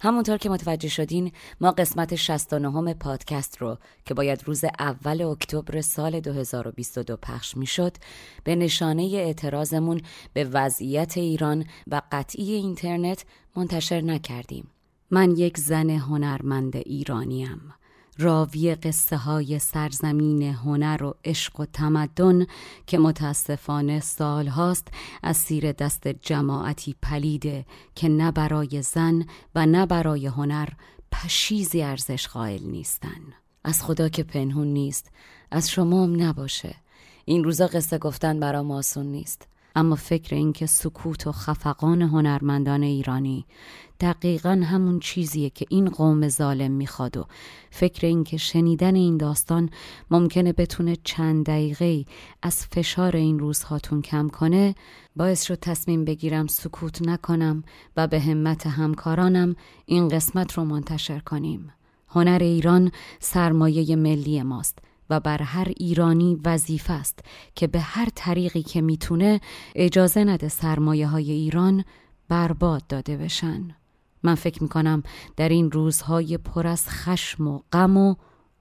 همونطور 0.00 0.36
که 0.36 0.50
متوجه 0.50 0.88
شدین 0.88 1.32
ما 1.60 1.70
قسمت 1.70 2.14
69 2.14 2.94
پادکست 2.94 3.58
رو 3.58 3.78
که 4.04 4.14
باید 4.14 4.42
روز 4.44 4.64
اول 4.78 5.22
اکتبر 5.22 5.80
سال 5.80 6.20
2022 6.20 7.16
پخش 7.16 7.56
می‌شد 7.56 7.96
به 8.44 8.56
نشانه 8.56 9.02
اعتراضمون 9.02 10.00
به 10.32 10.44
وضعیت 10.44 11.18
ایران 11.18 11.64
و 11.86 12.02
قطعی 12.12 12.52
اینترنت 12.52 13.24
منتشر 13.56 14.00
نکردیم. 14.00 14.70
من 15.10 15.30
یک 15.30 15.58
زن 15.58 15.90
هنرمند 15.90 16.76
ایرانیم. 16.76 17.74
راوی 18.20 18.74
قصه 18.74 19.16
های 19.16 19.58
سرزمین 19.58 20.42
هنر 20.42 21.02
و 21.02 21.14
عشق 21.24 21.60
و 21.60 21.64
تمدن 21.64 22.46
که 22.86 22.98
متاسفانه 22.98 24.00
سال 24.00 24.46
هاست 24.46 24.88
از 25.22 25.36
سیر 25.36 25.72
دست 25.72 26.08
جماعتی 26.08 26.94
پلیده 27.02 27.66
که 27.94 28.08
نه 28.08 28.30
برای 28.30 28.82
زن 28.82 29.26
و 29.54 29.66
نه 29.66 29.86
برای 29.86 30.26
هنر 30.26 30.68
پشیزی 31.12 31.82
ارزش 31.82 32.28
قائل 32.28 32.62
نیستن. 32.62 33.20
از 33.64 33.82
خدا 33.82 34.08
که 34.08 34.22
پنهون 34.22 34.66
نیست 34.66 35.10
از 35.50 35.70
شما 35.70 36.04
هم 36.04 36.22
نباشه. 36.22 36.74
این 37.24 37.44
روزا 37.44 37.66
قصه 37.66 37.98
گفتن 37.98 38.40
برام 38.40 38.70
آسون 38.70 39.06
نیست. 39.06 39.46
اما 39.76 39.94
فکر 39.94 40.36
اینکه 40.36 40.66
سکوت 40.66 41.26
و 41.26 41.32
خفقان 41.32 42.02
هنرمندان 42.02 42.82
ایرانی 42.82 43.46
دقیقا 44.00 44.62
همون 44.64 45.00
چیزیه 45.00 45.50
که 45.50 45.66
این 45.68 45.90
قوم 45.90 46.28
ظالم 46.28 46.70
می‌خواد 46.70 47.16
و 47.16 47.26
فکر 47.70 48.06
اینکه 48.06 48.36
شنیدن 48.36 48.94
این 48.94 49.16
داستان 49.16 49.70
ممکنه 50.10 50.52
بتونه 50.52 50.96
چند 51.04 51.46
دقیقه 51.46 52.04
از 52.42 52.66
فشار 52.66 53.16
این 53.16 53.38
روزهاتون 53.38 54.02
کم 54.02 54.28
کنه 54.28 54.74
باعث 55.16 55.42
شد 55.42 55.58
تصمیم 55.60 56.04
بگیرم 56.04 56.46
سکوت 56.46 57.08
نکنم 57.08 57.64
و 57.96 58.06
به 58.06 58.20
همت 58.20 58.66
همکارانم 58.66 59.56
این 59.86 60.08
قسمت 60.08 60.52
رو 60.52 60.64
منتشر 60.64 61.18
کنیم. 61.18 61.72
هنر 62.08 62.38
ایران 62.42 62.92
سرمایه 63.20 63.96
ملی 63.96 64.42
ماست. 64.42 64.78
و 65.10 65.20
بر 65.20 65.42
هر 65.42 65.68
ایرانی 65.76 66.38
وظیفه 66.44 66.92
است 66.92 67.18
که 67.54 67.66
به 67.66 67.80
هر 67.80 68.08
طریقی 68.14 68.62
که 68.62 68.80
می‌تونه 68.80 69.40
اجازه 69.74 70.24
نده 70.24 70.48
سرمایه 70.48 71.06
های 71.06 71.32
ایران 71.32 71.84
برباد 72.28 72.86
داده 72.86 73.16
بشن. 73.16 73.76
من 74.22 74.34
فکر 74.34 74.62
می‌کنم 74.62 75.02
در 75.36 75.48
این 75.48 75.70
روزهای 75.70 76.38
پر 76.38 76.66
از 76.66 76.88
خشم 76.88 77.46
و 77.46 77.60
غم 77.72 77.96
و 77.96 78.14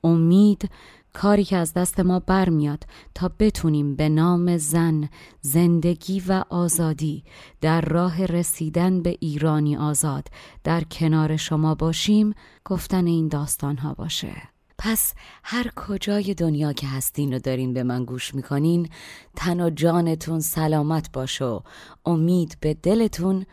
امید 0.04 0.70
کاری 1.14 1.44
که 1.44 1.58
از 1.58 1.74
دست 1.74 2.00
ما 2.00 2.20
برمیاد 2.20 2.84
تا 3.16 3.32
بتونیم 3.40 3.96
به 3.96 4.10
نام 4.10 4.58
زن 4.58 5.10
زندگی 5.42 6.24
و 6.28 6.44
آزادی 6.50 7.24
در 7.62 7.82
راه 7.82 8.26
رسیدن 8.26 9.02
به 9.02 9.18
ایرانی 9.20 9.78
آزاد 9.78 10.28
در 10.64 10.84
کنار 10.84 11.38
شما 11.38 11.76
باشیم 11.76 12.34
گفتن 12.66 13.08
این 13.08 13.28
داستان 13.28 13.78
ها 13.78 13.94
باشه 13.94 14.59
پس 14.82 15.14
هر 15.44 15.72
کجای 15.76 16.34
دنیا 16.34 16.74
که 16.74 16.88
هستین 16.88 17.34
و 17.34 17.40
دارین 17.40 17.74
به 17.74 17.84
من 17.84 18.06
گوش 18.06 18.36
می‌کنین 18.36 18.90
تن 19.36 19.62
و 19.62 19.70
جانتون 19.70 20.40
سلامت 20.40 21.12
باش 21.12 21.42
و 21.42 21.64
امید 22.06 22.58
به 22.62 22.74
دلتون. 22.74 23.46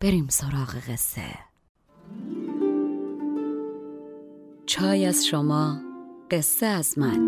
بریم 0.00 0.26
سراغ 0.28 0.74
قصه. 0.88 1.22
چای 4.66 5.06
از 5.06 5.26
شما 5.26 5.80
قصه 6.30 6.66
از 6.66 6.98
من. 6.98 7.20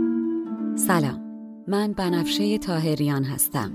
سلام 0.77 1.21
من 1.69 1.93
بنفشه 1.93 2.59
تاهریان 2.59 3.25
هستم. 3.25 3.73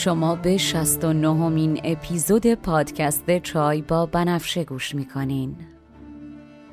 شما 0.00 0.34
به 0.34 0.56
69 0.56 1.48
مین 1.48 1.80
اپیزود 1.84 2.54
پادکست 2.54 3.38
چای 3.38 3.82
با 3.82 4.06
بنفشه 4.06 4.64
گوش 4.64 4.94
می‌کنین. 4.94 5.56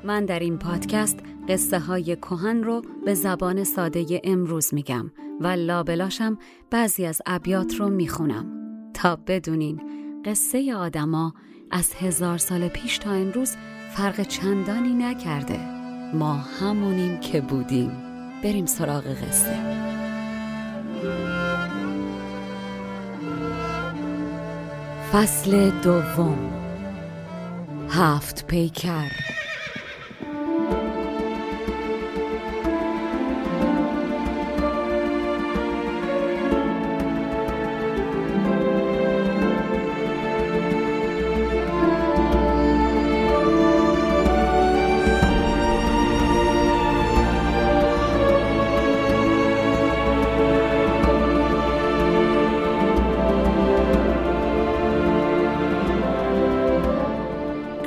من 0.04 0.24
در 0.24 0.38
این 0.38 0.58
پادکست 0.58 1.18
قصه 1.48 1.78
های 1.78 2.16
کهن 2.16 2.62
رو 2.62 2.82
به 3.04 3.14
زبان 3.14 3.64
ساده 3.64 4.20
امروز 4.24 4.74
میگم 4.74 5.10
و 5.40 5.46
لابلاشم 5.46 6.38
بعضی 6.70 7.06
از 7.06 7.22
ابیات 7.26 7.74
رو 7.74 7.88
می‌خونم. 7.88 8.46
تا 8.94 9.18
بدونین 9.26 9.80
قصه 10.24 10.74
آدما 10.74 11.34
از 11.70 11.94
هزار 11.94 12.38
سال 12.38 12.68
پیش 12.68 12.98
تا 12.98 13.10
امروز 13.10 13.56
فرق 13.90 14.22
چندانی 14.22 14.94
نکرده. 14.94 15.60
ما 16.14 16.34
همونیم 16.34 17.20
که 17.20 17.40
بودیم. 17.40 17.90
بریم 18.44 18.66
سراغ 18.66 19.04
قصه. 19.04 19.87
فصل 25.12 25.70
دوم. 25.70 26.38
هفت 27.90 28.46
پیکر. 28.46 29.37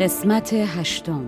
قسمت 0.02 0.54
هشتم. 0.54 1.26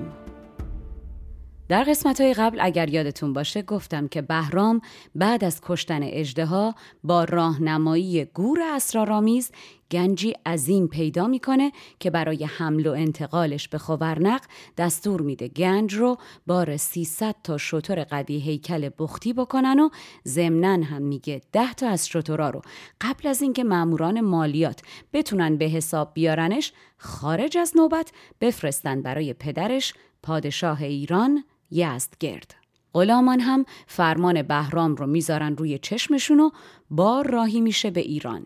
در 1.69 1.83
قسمت 1.83 2.21
های 2.21 2.33
قبل 2.33 2.59
اگر 2.61 2.89
یادتون 2.89 3.33
باشه 3.33 3.61
گفتم 3.61 4.07
که 4.07 4.21
بهرام 4.21 4.81
بعد 5.15 5.43
از 5.43 5.61
کشتن 5.61 6.03
اجدها 6.03 6.75
با 7.03 7.23
راهنمایی 7.23 8.25
گور 8.25 8.59
اسرارآمیز 8.61 9.51
گنجی 9.91 10.33
عظیم 10.45 10.87
پیدا 10.87 11.27
می‌کنه 11.27 11.71
که 11.99 12.09
برای 12.09 12.45
حمل 12.45 12.87
و 12.87 12.91
انتقالش 12.91 13.67
به 13.67 13.77
خاورنق 13.77 14.41
دستور 14.77 15.21
میده 15.21 15.47
گنج 15.47 15.93
رو 15.93 16.17
بار 16.47 16.77
300 16.77 17.35
تا 17.43 17.57
شطور 17.57 18.03
قوی 18.03 18.39
هیکل 18.39 18.89
بختی 18.99 19.33
بکنن 19.33 19.79
و 19.79 19.89
ضمنا 20.27 20.85
هم 20.85 21.01
میگه 21.01 21.41
10 21.51 21.73
تا 21.73 21.87
از 21.89 22.07
شطورا 22.07 22.49
رو 22.49 22.61
قبل 23.01 23.27
از 23.27 23.41
اینکه 23.41 23.63
ماموران 23.63 24.21
مالیات 24.21 24.81
بتونن 25.13 25.57
به 25.57 25.65
حساب 25.65 26.11
بیارنش 26.13 26.73
خارج 26.97 27.57
از 27.57 27.73
نوبت 27.75 28.11
بفرستن 28.41 29.01
برای 29.01 29.33
پدرش 29.33 29.93
پادشاه 30.23 30.83
ایران 30.83 31.43
یزدگرد 31.73 32.55
غلامان 32.93 33.39
هم 33.39 33.65
فرمان 33.87 34.41
بهرام 34.41 34.95
رو 34.95 35.07
می‌ذارن 35.07 35.57
روی 35.57 35.77
چشمشون 35.77 36.39
و 36.39 36.49
بار 36.89 37.31
راهی 37.31 37.61
میشه 37.61 37.91
به 37.91 38.01
ایران. 38.01 38.45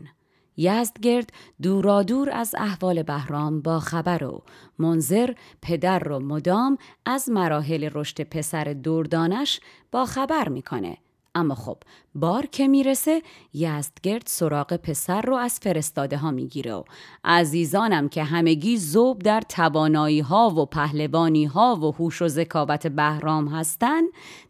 یزدگرد 0.57 1.29
دورادور 1.61 2.29
از 2.29 2.55
احوال 2.57 3.03
بهرام 3.03 3.61
با 3.61 3.79
خبر 3.79 4.23
و 4.23 4.43
منظر 4.79 5.33
پدر 5.61 5.99
رو 5.99 6.19
مدام 6.19 6.77
از 7.05 7.29
مراحل 7.29 7.89
رشد 7.93 8.21
پسر 8.21 8.63
دردانش 8.63 9.59
با 9.91 10.05
خبر 10.05 10.49
می‌کنه. 10.49 10.97
اما 11.37 11.55
خب 11.55 11.77
بار 12.15 12.45
که 12.45 12.67
می‌رسه 12.67 13.21
یزدگرد 13.53 14.23
سراغ 14.25 14.75
پسر 14.75 15.21
رو 15.21 15.35
از 15.35 15.59
فرستاده 15.59 16.17
ها 16.17 16.31
می‌گیره 16.31 16.73
و 16.73 16.83
عزیزانم 17.23 18.09
که 18.09 18.23
همگی 18.23 18.77
زوب 18.77 19.19
در 19.19 19.41
توانایی 19.41 20.19
ها 20.19 20.49
و 20.49 20.65
پهلوانی 20.65 21.45
ها 21.45 21.75
و 21.75 21.91
هوش 21.91 22.21
و 22.21 22.27
ذکاوت 22.27 22.87
بهرام 22.87 23.47
هستن 23.47 24.01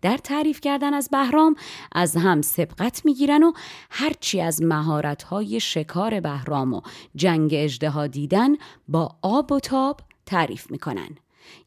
در 0.01 0.17
تعریف 0.17 0.61
کردن 0.61 0.93
از 0.93 1.09
بهرام 1.11 1.55
از 1.91 2.17
هم 2.17 2.41
سبقت 2.41 3.05
می‌گیرن 3.05 3.43
و 3.43 3.51
هرچی 3.89 4.41
از 4.41 4.61
مهارت 4.61 5.23
های 5.23 5.59
شکار 5.59 6.19
بهرام 6.19 6.73
و 6.73 6.81
جنگ 7.15 7.49
اجده 7.53 8.07
دیدن 8.07 8.55
با 8.87 9.15
آب 9.21 9.51
و 9.51 9.59
تاب 9.59 9.99
تعریف 10.25 10.71
می‌کنن. 10.71 11.09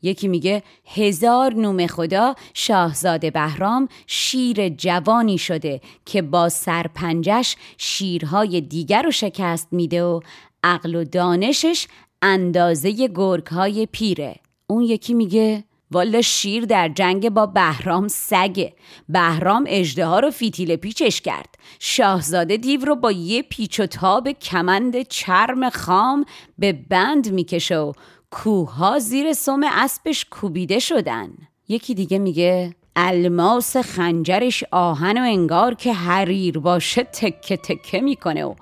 یکی 0.02 0.28
میگه 0.28 0.62
هزار 0.94 1.54
نوم 1.54 1.86
خدا 1.86 2.34
شاهزاده 2.54 3.30
بهرام 3.30 3.88
شیر 4.06 4.68
جوانی 4.68 5.38
شده 5.38 5.80
که 6.06 6.22
با 6.22 6.48
سرپنجش 6.48 7.56
شیرهای 7.78 8.60
دیگر 8.60 9.02
رو 9.02 9.10
شکست 9.10 9.68
میده 9.72 10.04
و 10.04 10.20
عقل 10.64 10.94
و 10.94 11.04
دانشش 11.04 11.86
اندازه 12.22 13.08
گرگ 13.08 13.46
های 13.46 13.86
پیره. 13.86 14.36
اون 14.66 14.82
یکی 14.82 15.14
میگه 15.14 15.64
والا 15.90 16.22
شیر 16.22 16.64
در 16.64 16.88
جنگ 16.88 17.30
با 17.30 17.46
بهرام 17.46 18.08
سگه. 18.08 18.72
بهرام 19.08 19.64
اجده 19.68 20.06
رو 20.06 20.30
فیتیل 20.30 20.76
پیچش 20.76 21.20
کرد. 21.20 21.54
شاهزاده 21.78 22.56
دیو 22.56 22.84
رو 22.84 22.96
با 22.96 23.12
یه 23.12 23.42
پیچ 23.42 23.80
و 23.80 23.86
تاب 23.86 24.30
کمند 24.30 25.02
چرم 25.02 25.70
خام 25.70 26.24
به 26.58 26.72
بند 26.72 27.32
می‌کشه 27.32 27.78
و 27.78 27.92
کوها 28.30 28.98
زیر 28.98 29.32
سم 29.32 29.60
اسبش 29.64 30.26
کوبیده 30.30 30.78
شدن. 30.78 31.30
یکی 31.68 31.94
دیگه 31.94 32.18
میگه 32.18 32.74
الماس 32.96 33.76
خنجرش 33.76 34.64
آهن 34.70 35.18
و 35.18 35.24
انگار 35.24 35.74
که 35.74 35.92
حریر 35.92 36.58
باشه 36.58 37.02
تکه 37.02 37.56
تکه 37.56 38.00
می‌کنه 38.00 38.44
و 38.44 38.54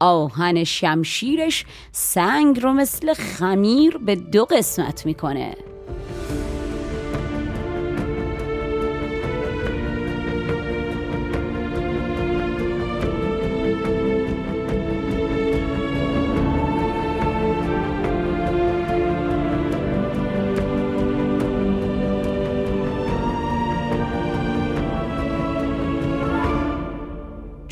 آهن 0.00 0.64
شمشیرش 0.64 1.64
سنگ 1.92 2.60
رو 2.60 2.72
مثل 2.72 3.14
خمیر 3.14 3.98
به 3.98 4.14
دو 4.16 4.44
قسمت 4.44 5.06
می‌کنه. 5.06 5.56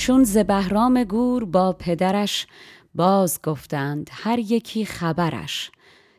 چون 0.06 0.24
ز 0.24 0.38
بهرام 0.38 1.04
گور 1.04 1.44
با 1.44 1.72
پدرش 1.72 2.46
باز 2.94 3.40
گفتند 3.42 4.10
هر 4.12 4.38
یکی 4.38 4.84
خبرش 4.84 5.70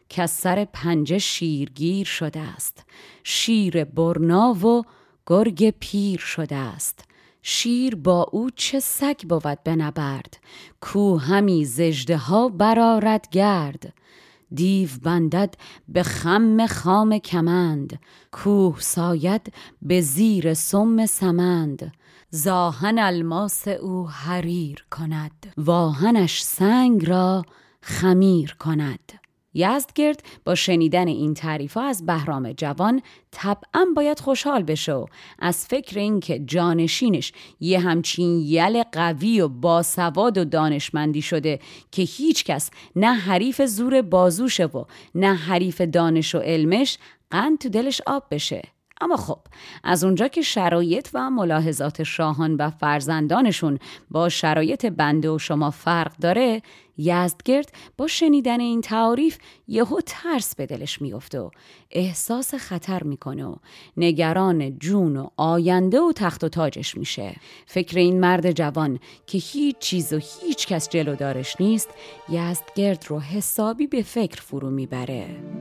که 0.10 0.22
از 0.22 0.32
سر 0.32 0.66
پنجه 0.74 1.18
شیرگیر 1.18 2.06
شده 2.06 2.40
است 2.40 2.86
شیر 3.24 3.84
برنا 3.84 4.54
و 4.54 4.84
گرگ 5.28 5.70
پیر 5.80 6.20
شده 6.20 6.56
است 6.56 7.06
شیر 7.42 7.96
با 7.96 8.24
او 8.32 8.50
چه 8.56 8.80
سگ 8.80 9.22
بود 9.30 9.64
بنبرد 9.64 10.38
کو 10.82 11.18
همی 11.18 11.66
زجده 11.66 12.18
ها 12.18 12.50
برارد 12.50 13.28
گرد. 13.32 13.94
دیو 14.56 14.90
بندد 15.04 15.56
به 15.88 16.04
خم 16.04 16.68
خام 16.68 17.18
کمند 17.18 18.00
کوه 18.32 18.80
ساید 18.80 19.54
به 19.82 20.02
زیر 20.02 20.54
سم 20.54 21.06
سمند. 21.06 21.92
زاهن 22.30 23.00
الماس 23.00 23.68
او 23.68 24.10
حریر 24.10 24.86
کند 24.92 25.54
واهنش 25.58 26.44
سنگ 26.44 27.06
را 27.06 27.46
خمیر 27.82 28.56
کند. 28.60 29.27
یزدگرد 29.58 30.24
با 30.46 30.56
شنیدن 30.56 31.08
این 31.08 31.34
تعریف 31.34 31.78
از 31.78 32.06
بهرام 32.06 32.52
جوان 32.52 33.02
طبعا 33.32 33.86
باید 33.96 34.20
خوشحال 34.20 34.64
بشه 34.64 34.94
و 34.94 35.06
از 35.40 35.66
فکر 35.66 36.00
اینکه 36.00 36.40
جانشینش 36.40 37.32
یه 37.60 37.80
همچین 37.80 38.40
یل 38.40 38.84
قوی 38.92 39.42
و 39.42 39.48
باسواد 39.48 40.38
و 40.38 40.46
دانشمندی 40.46 41.22
شده 41.22 41.60
که 41.92 42.02
هیچکس 42.02 42.70
نه 42.96 43.14
حریف 43.14 43.62
زور 43.62 44.02
بازوشه 44.02 44.66
و 44.66 44.84
نه 45.16 45.36
حریف 45.36 45.82
دانش 45.82 46.36
و 46.36 46.38
علمش 46.38 46.98
قند 47.32 47.58
تو 47.58 47.70
دلش 47.70 48.02
آب 48.08 48.24
بشه. 48.32 48.77
اما 49.02 49.18
خب 49.18 49.40
از 49.84 50.04
اونجا 50.04 50.28
که 50.28 50.42
شرایط 50.42 51.10
و 51.14 51.30
ملاحظات 51.30 52.04
شاهان 52.04 52.56
و 52.56 52.70
فرزندانشون 52.70 53.80
با 54.12 54.30
شرایط 54.30 54.86
بنده 54.86 55.30
و 55.30 55.40
شما 55.40 55.72
فرق 55.72 56.18
داره 56.18 56.62
یزدگرد 56.98 57.72
با 57.98 58.08
شنیدن 58.08 58.60
این 58.60 58.82
تعاریف 58.82 59.38
یهو 59.68 60.00
ترس 60.06 60.56
به 60.56 60.66
دلش 60.66 61.02
میفته 61.02 61.40
و 61.40 61.50
احساس 61.92 62.56
خطر 62.56 63.04
می‌کنه 63.04 63.46
و 63.46 63.56
نگران 63.98 64.80
جون 64.80 65.18
و 65.18 65.28
آینده 65.38 66.00
و 66.00 66.12
تخت 66.16 66.44
و 66.44 66.50
تاجش 66.50 66.98
میشه. 66.98 67.36
فکر 67.66 67.98
این 67.98 68.20
مرد 68.20 68.52
جوان 68.52 69.00
که 69.28 69.38
هیچ 69.38 69.78
چیز 69.78 70.14
و 70.14 70.20
هیچ 70.42 70.68
کس 70.68 70.90
جلو 70.90 71.16
دارش 71.16 71.56
نیست 71.62 71.90
یزدگرد 72.30 73.06
رو 73.08 73.20
حسابی 73.20 73.88
به 73.88 74.02
فکر 74.02 74.42
فرو 74.42 74.70
می‌بره. 74.70 75.57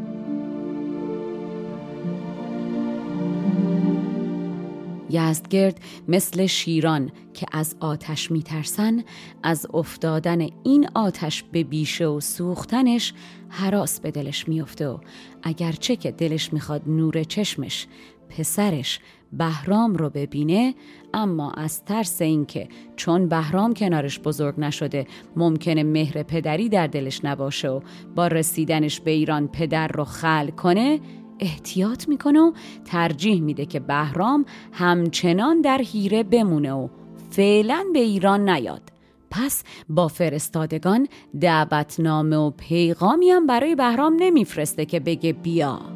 یزدگرد 5.11 5.81
مثل 6.09 6.47
شیران 6.47 7.11
که 7.35 7.47
از 7.53 7.77
آتش 7.81 8.31
میترسن 8.31 9.05
از 9.43 9.67
افتادن 9.75 10.49
این 10.63 10.89
آتش 10.95 11.43
به 11.43 11.65
بیشه 11.65 12.07
و 12.07 12.21
سوختنش 12.21 13.15
حراس 13.49 14.01
به 14.01 14.11
دلش 14.11 14.49
میفته 14.49 14.89
و 14.89 14.99
اگرچه 15.43 15.97
که 15.97 16.11
دلش 16.11 16.53
می‌خواد 16.53 16.83
نور 16.87 17.23
چشمش 17.25 17.87
پسرش 18.29 19.01
بهرام 19.33 19.95
رو 19.95 20.11
ببینه 20.11 20.75
اما 21.15 21.51
از 21.51 21.85
ترس 21.85 22.23
اینکه 22.23 22.69
چون 22.97 23.29
بهرام 23.29 23.75
کنارش 23.75 24.21
بزرگ 24.21 24.55
نشده 24.59 25.07
ممکنه 25.37 25.83
مهر 25.83 26.23
پدری 26.23 26.69
در 26.69 26.87
دلش 26.87 27.25
نباشه 27.25 27.69
و 27.69 27.81
با 28.15 28.27
رسیدنش 28.27 29.01
به 29.01 29.11
ایران 29.11 29.49
پدر 29.49 29.89
رو 29.89 30.05
خل 30.05 30.51
کنه 30.51 31.01
احتیاط 31.41 32.09
می‌کنه 32.09 32.41
و 32.41 32.53
ترجیح 32.85 33.43
میده 33.43 33.67
که 33.67 33.81
بهرام 33.81 34.45
همچنان 34.73 35.61
در 35.61 35.79
هیره 35.83 36.23
بمونه 36.23 36.73
و 36.73 36.89
فعلا 37.31 37.85
به 37.93 37.99
ایران 37.99 38.49
نیاد. 38.49 38.83
پس 39.31 39.65
با 39.89 40.09
فرستادگان 40.09 41.09
دعوتنامه 41.41 42.37
و 42.37 42.51
پیغامی 42.51 43.31
هم 43.31 43.47
برای 43.47 43.75
بهرام 43.75 44.17
نمیفرسته 44.19 44.85
که 44.85 45.01
بگه 45.01 45.33
بیا. 45.33 45.96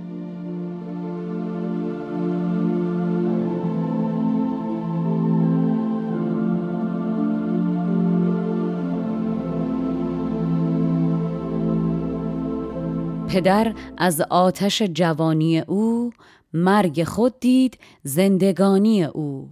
پدر 13.30 13.74
از 13.98 14.20
آتش 14.20 14.82
جوانی 14.82 15.60
او 15.60 16.12
مرگ 16.52 17.04
خود 17.04 17.40
دید 17.40 17.78
زندگانی 18.02 19.04
او 19.04 19.50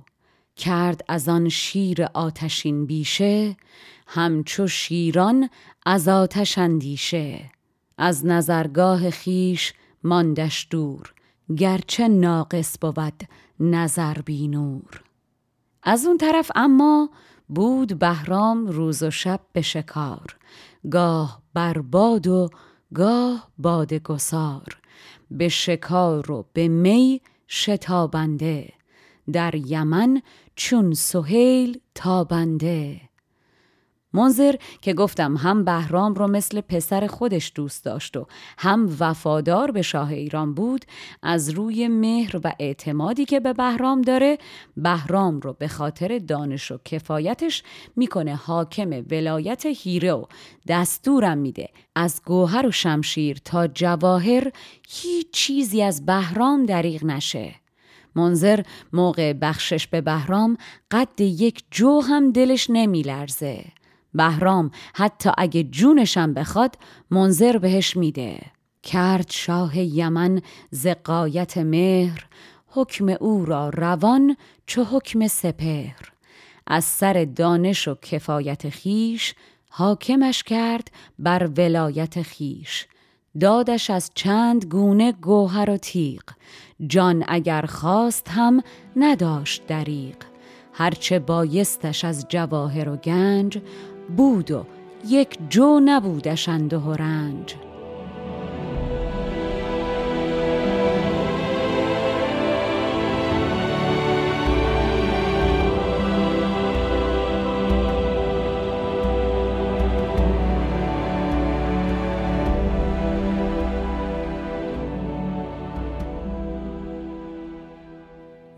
کرد 0.57 1.05
از 1.09 1.29
آن 1.29 1.49
شیر 1.49 2.05
آتشین 2.15 2.87
بیشه 2.87 3.57
همچو 4.07 4.67
شیران 4.67 5.51
از 5.87 6.09
آتش 6.09 6.59
اندیشه. 6.59 7.51
از 7.99 8.27
نظرگاه 8.27 9.11
خیش 9.11 9.73
ماندش 10.05 10.67
دور 10.71 11.15
گرچه 11.57 12.09
ناقص 12.09 12.79
بود 12.81 13.23
نظر 13.61 14.15
بی 14.15 14.49
نور 14.49 15.03
از 15.83 16.07
اون 16.07 16.19
طرف 16.19 16.51
اما 16.55 17.11
بود 17.49 17.99
بهرام 17.99 18.67
روز 18.67 19.03
و 19.03 19.11
شب 19.11 19.41
به 19.53 19.63
شکار 19.63 20.37
گاه 20.91 21.43
برباد 21.55 22.27
و 22.27 22.51
گاه 22.95 23.51
باد 23.59 23.95
گسار 23.95 24.79
به 25.31 25.49
شکار 25.49 26.31
و 26.31 26.47
به 26.53 26.69
می 26.69 27.21
شتابنده 27.49 28.73
در 29.33 29.55
یمن 29.55 30.23
چون 30.57 30.95
سهیل 30.95 31.81
تابنده. 31.95 33.08
منظر 34.13 34.55
که 34.83 34.95
گفتم 34.95 35.37
هم 35.37 35.65
بهرام 35.65 36.15
رو 36.15 36.27
مثل 36.27 36.61
پسر 36.61 37.07
خودش 37.07 37.53
دوست 37.55 37.85
داشت 37.85 38.17
و 38.17 38.27
هم 38.59 38.97
وفادار 39.01 39.71
به 39.71 39.83
شاه 39.83 40.13
ایران 40.13 40.55
بود 40.55 40.85
از 41.23 41.51
روی 41.51 41.89
مهر 41.89 42.41
و 42.45 42.53
اعتمادی 42.61 43.25
که 43.25 43.41
به 43.41 43.53
بهرام 43.53 44.03
داره 44.03 44.39
بهرام 44.77 45.41
رو 45.41 45.53
به 45.53 45.69
خاطر 45.69 46.19
دانش 46.19 46.71
و 46.71 46.79
کفایتش 46.85 47.63
می‌کنه 47.97 48.35
حاکم 48.35 49.05
ولایت 49.11 49.67
هیره 49.67 50.13
و 50.13 50.25
دستورم 50.69 51.39
میده 51.39 51.69
از 51.95 52.23
گوهر 52.27 52.67
و 52.67 52.71
شمشیر 52.71 53.39
تا 53.45 53.67
جواهر 53.67 54.53
هیچ 54.89 55.31
چیزی 55.31 55.83
از 55.83 56.07
بهرام 56.07 56.67
دریغ 56.67 57.05
نشه. 57.05 57.55
منظر 58.15 58.63
موقع 58.93 59.33
بخشش 59.33 59.87
به 59.87 60.01
بهرام 60.01 60.57
قد 60.91 61.21
یک 61.21 61.65
جو 61.71 62.01
هم 62.01 62.33
دلش 62.33 62.71
نمیلرزه. 62.71 63.65
بهرام 64.15 64.71
حتی 64.95 65.31
اگه 65.39 65.63
جونشم 65.63 66.35
بخواد 66.35 66.79
منظر 67.11 67.59
بهش 67.59 67.97
میده. 67.97 68.41
کرد 68.83 69.31
شاه 69.31 69.79
یمن 69.79 70.43
زقایت 70.71 71.59
مهر 71.59 72.27
حکم 72.67 73.09
او 73.09 73.45
را 73.45 73.69
روان 73.69 74.37
چو 74.67 74.85
حکم 74.85 75.27
سپهر. 75.27 76.13
از 76.67 76.85
سر 76.85 77.25
دانش 77.37 77.89
و 77.89 77.95
کفایت 77.95 78.69
خیش 78.69 79.35
حاکمش 79.71 80.43
کرد 80.43 80.91
بر 81.19 81.51
ولایت 81.57 82.23
خیش 82.23 82.87
دادش 83.41 83.91
از 83.91 84.11
چند 84.15 84.65
گونه 84.65 85.13
گوهر 85.13 85.71
و 85.71 85.77
تیغ. 85.77 86.23
جان 86.87 87.25
اگر 87.29 87.63
خواست 87.63 88.29
هم 88.29 88.63
نداشت 88.97 89.67
دریق 89.67 90.17
هرچه 90.73 91.19
بایستش 91.19 92.05
از 92.05 92.27
جواهر 92.29 92.89
و 92.89 92.97
گنج 92.97 93.59
بود 94.17 94.51
و 94.51 94.65
یک 95.09 95.39
جو 95.51 95.81
نبودش 95.85 96.49
انده 96.49 96.79
و 96.79 96.93
رنج. 96.93 97.68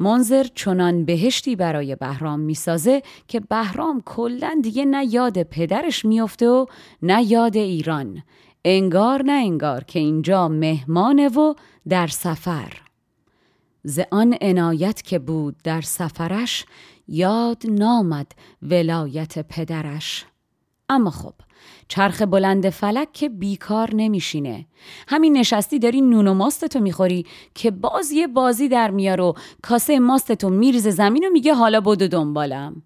منظر 0.01 0.47
چنان 0.55 1.05
بهشتی 1.05 1.57
برای 1.57 1.97
بهرام 1.97 2.41
می‌سازه 2.41 3.03
که 3.29 3.41
بهرام 3.41 4.03
کلا 4.05 4.61
دیگه 4.63 4.85
نه 4.85 5.15
یاد 5.15 5.43
پدرش 5.43 6.05
میفته 6.05 6.49
و 6.49 6.67
نه 7.03 7.23
یاد 7.23 7.57
ایران. 7.57 8.23
انگار 8.65 9.23
نه 9.23 9.33
انگار 9.33 9.85
که 9.85 9.99
اینجا 9.99 10.49
مهمانه 10.49 11.29
و 11.29 11.55
در 11.89 12.07
سفر. 12.07 12.73
ز 13.85 14.01
آن 14.11 14.37
عنایت 14.41 15.03
که 15.03 15.19
بود 15.19 15.57
در 15.65 15.81
سفرش 15.81 16.65
یاد 17.09 17.63
نامد 17.69 18.33
ولایت 18.63 19.39
پدرش. 19.39 20.27
اما 20.89 21.11
خب 21.11 21.35
چرخ 21.89 22.23
بلند 22.23 22.71
فلک 22.71 23.13
که 23.13 23.29
بیکار 23.29 23.91
نمیشینه. 23.95 24.67
همین 25.09 25.37
نشستی 25.37 25.79
داری 25.79 26.01
نون 26.01 26.29
و 26.29 26.35
ماستتو 26.35 26.81
می‌خوری 26.81 27.27
که 27.55 27.71
باز 27.71 28.11
یه 28.11 28.27
بازی 28.27 28.69
در 28.69 28.91
میار 28.91 29.21
و 29.21 29.35
کاسه 29.63 29.99
ماستتو 29.99 30.51
میریزه 30.51 30.91
زمین 30.91 31.25
و 31.25 31.31
میگه 31.33 31.55
حالا 31.55 31.81
بدو 31.81 32.09
دنبالم. 32.09 32.83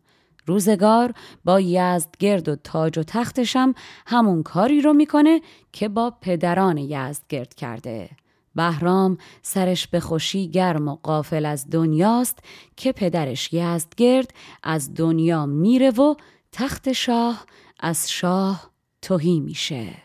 روزگار 0.46 1.14
با 1.44 1.60
یزدگرد 1.60 2.48
و 2.48 2.56
تاج 2.56 2.98
و 2.98 3.02
تختشم 3.02 3.74
همون 4.06 4.42
کاری 4.42 4.80
رو 4.80 4.92
می‌کنه 4.92 5.40
که 5.72 5.88
با 5.88 6.12
پدران 6.20 6.78
یزدگرد 6.78 7.54
کرده. 7.54 8.10
بهرام 8.54 9.18
سرش 9.42 9.86
به 9.86 10.00
خوشی 10.00 10.48
گرم 10.48 10.88
و 10.88 10.96
قافل 11.02 11.46
از 11.46 11.70
دنیاست 11.70 12.38
که 12.76 12.92
پدرش 12.92 13.52
یزدگرد 13.52 14.30
از 14.62 14.94
دنیا 14.94 15.46
میره 15.46 15.90
و 15.90 16.14
تخت 16.52 16.92
شاه 16.92 17.44
از 17.84 18.10
شاه 18.10 18.70
توهی 19.02 19.40
میشه. 19.40 19.96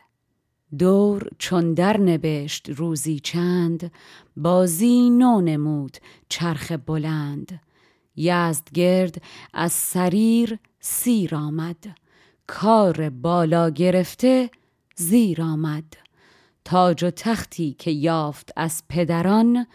دور 0.79 1.29
چون 1.38 1.74
در 1.74 1.98
نبشت 1.98 2.69
روزی 2.69 3.19
چند 3.19 3.91
بازی 4.38 5.09
نو 5.09 5.41
نمود 5.41 5.98
چرخ 6.29 6.71
بلند. 6.71 7.62
یزدگرد 8.15 9.21
از 9.53 9.71
سریر 9.71 10.59
سیر 10.79 11.36
آمد 11.36 11.86
کار 12.48 13.09
بالا 13.09 13.69
گرفته 13.69 14.50
زیر 14.95 15.41
آمد. 15.41 15.93
تاج 16.65 17.03
و 17.03 17.09
تختی 17.09 17.74
که 17.74 17.91
یافت 17.91 18.51
از 18.55 18.83
پدران 18.89 19.67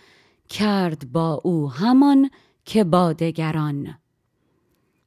کرد 0.48 1.12
با 1.12 1.40
او 1.44 1.70
همان 1.70 2.30
که 2.64 2.84
با 2.84 3.12
دگران. 3.12 3.94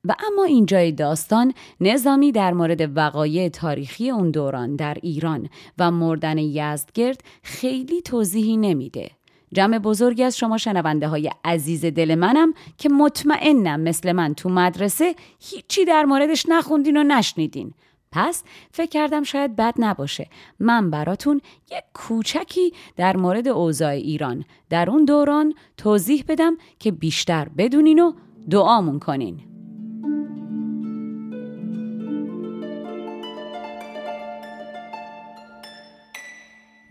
و 0.08 0.16
اما 0.28 0.44
اینجای 0.44 0.92
داستان 0.92 1.54
نظامی 1.82 2.32
در 2.32 2.54
مورد 2.54 2.98
وقایع 2.98 3.50
تاریخی 3.50 4.10
اون 4.10 4.32
دوران 4.32 4.76
در 4.76 4.98
ایران 5.02 5.50
و 5.78 5.92
مردن 5.92 6.38
یزدگرد 6.38 7.24
خیلی 7.44 8.02
توضیحی 8.02 8.58
نمیده. 8.58 9.12
جمع 9.54 9.80
بزرگی 9.80 10.24
از 10.24 10.38
شما 10.38 10.58
شنونده 10.58 11.08
های 11.08 11.32
عزیز 11.46 11.86
دل 11.86 12.16
منم 12.16 12.54
که 12.78 12.90
مطمئنم 12.90 13.80
مثل 13.80 14.12
من 14.12 14.34
تو 14.34 14.50
مدرسه 14.50 15.16
هیچی 15.40 15.86
در 15.86 16.04
موردش 16.04 16.46
نخوندین 16.50 16.98
و 16.98 17.04
نشنیدین. 17.04 17.74
پس 18.12 18.44
فکر 18.72 18.90
کردم 18.90 19.24
شاید 19.24 19.56
بد 19.56 19.74
نباشه 19.78 20.28
من 20.60 20.90
براتون 20.90 21.42
یک 21.72 21.84
کوچکی 21.94 22.74
در 22.96 23.18
مورد 23.18 23.48
اوضاع 23.48 23.92
ایران 23.92 24.46
در 24.70 24.90
اون 24.90 25.06
دوران 25.06 25.54
توضیح 25.78 26.24
بدم 26.28 26.58
که 26.80 26.92
بیشتر 26.92 27.48
بدونین 27.58 28.00
و 28.00 28.14
دعامون 28.50 29.00
کنین. 29.00 29.57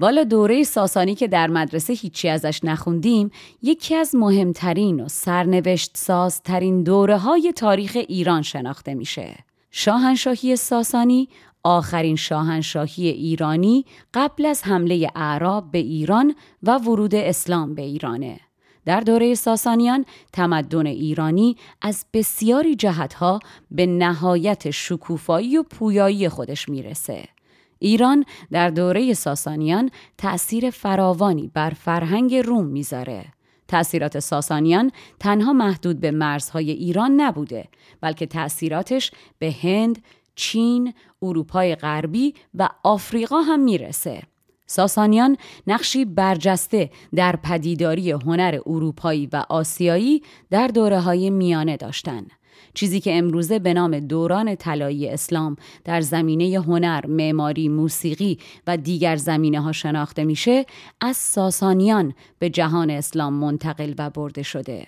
والا 0.00 0.24
دوره 0.24 0.62
ساسانی 0.62 1.14
که 1.14 1.28
در 1.28 1.46
مدرسه 1.46 1.92
هیچی 1.92 2.28
ازش 2.28 2.60
نخوندیم 2.64 3.30
یکی 3.62 3.94
از 3.94 4.14
مهمترین 4.14 5.00
و 5.00 5.08
سرنوشت 5.08 5.96
سازترین 5.96 6.82
دوره 6.82 7.18
های 7.18 7.52
تاریخ 7.56 7.96
ایران 8.08 8.42
شناخته 8.42 8.94
میشه. 8.94 9.34
شاهنشاهی 9.70 10.56
ساسانی 10.56 11.28
آخرین 11.62 12.16
شاهنشاهی 12.16 13.08
ایرانی 13.08 13.84
قبل 14.14 14.46
از 14.46 14.62
حمله 14.64 15.10
اعراب 15.14 15.70
به 15.70 15.78
ایران 15.78 16.34
و 16.62 16.78
ورود 16.78 17.14
اسلام 17.14 17.74
به 17.74 17.82
ایرانه. 17.82 18.40
در 18.84 19.00
دوره 19.00 19.34
ساسانیان 19.34 20.04
تمدن 20.32 20.86
ایرانی 20.86 21.56
از 21.82 22.04
بسیاری 22.12 22.76
جهتها 22.76 23.40
به 23.70 23.86
نهایت 23.86 24.70
شکوفایی 24.70 25.56
و 25.56 25.62
پویایی 25.62 26.28
خودش 26.28 26.68
می‌رسه. 26.68 27.35
ایران 27.78 28.24
در 28.50 28.70
دوره 28.70 29.14
ساسانیان 29.14 29.90
تأثیر 30.18 30.70
فراوانی 30.70 31.50
بر 31.54 31.70
فرهنگ 31.70 32.34
روم 32.34 32.66
می‌ذاره. 32.66 33.24
تأثیرات 33.68 34.18
ساسانیان 34.18 34.92
تنها 35.20 35.52
محدود 35.52 36.00
به 36.00 36.10
مرزهای 36.10 36.70
ایران 36.70 37.20
نبوده 37.20 37.68
بلکه 38.00 38.26
تأثیراتش 38.26 39.10
به 39.38 39.54
هند، 39.62 40.02
چین، 40.34 40.94
اروپای 41.22 41.74
غربی 41.74 42.34
و 42.54 42.68
آفریقا 42.82 43.40
هم 43.40 43.60
می‌رسه. 43.60 44.22
ساسانیان 44.66 45.36
نقشی 45.66 46.04
برجسته 46.04 46.90
در 47.14 47.36
پدیداری 47.36 48.10
هنر 48.10 48.58
اروپایی 48.66 49.28
و 49.32 49.44
آسیایی 49.48 50.22
در 50.50 50.68
دوره 50.68 51.00
های 51.00 51.30
میانه 51.30 51.76
داشتند. 51.76 52.30
چیزی 52.76 53.00
که 53.00 53.18
امروزه 53.18 53.58
به 53.58 53.74
نام 53.74 54.00
دوران 54.00 54.54
طلایی 54.54 55.08
اسلام 55.08 55.56
در 55.84 56.00
زمینه 56.00 56.60
هنر، 56.60 57.06
معماری، 57.06 57.68
موسیقی 57.68 58.38
و 58.66 58.76
دیگر 58.76 59.16
زمینه 59.16 59.60
ها 59.60 59.72
شناخته 59.72 60.24
میشه 60.24 60.66
از 61.00 61.16
ساسانیان 61.16 62.14
به 62.38 62.50
جهان 62.50 62.90
اسلام 62.90 63.32
منتقل 63.32 63.94
و 63.98 64.10
برده 64.10 64.42
شده. 64.42 64.86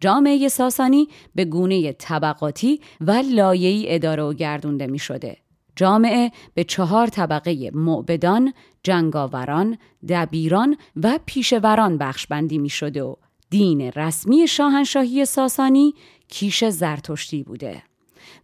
جامعه 0.00 0.48
ساسانی 0.48 1.08
به 1.34 1.44
گونه 1.44 1.92
طبقاتی 1.92 2.80
و 3.00 3.22
لایه‌ای 3.34 3.94
اداره 3.94 4.22
و 4.22 4.32
گردونده 4.32 4.86
می 4.86 4.98
شده. 4.98 5.36
جامعه 5.76 6.32
به 6.54 6.64
چهار 6.64 7.06
طبقه 7.06 7.70
معبدان، 7.74 8.52
جنگاوران، 8.82 9.78
دبیران 10.08 10.76
و 11.02 11.18
پیشوران 11.26 11.98
بخشبندی 11.98 12.58
می 12.58 12.68
شده 12.68 13.02
و 13.02 13.14
دین 13.50 13.80
رسمی 13.80 14.46
شاهنشاهی 14.48 15.24
ساسانی 15.24 15.94
کیش 16.34 16.64
زرتشتی 16.64 17.42
بوده. 17.42 17.82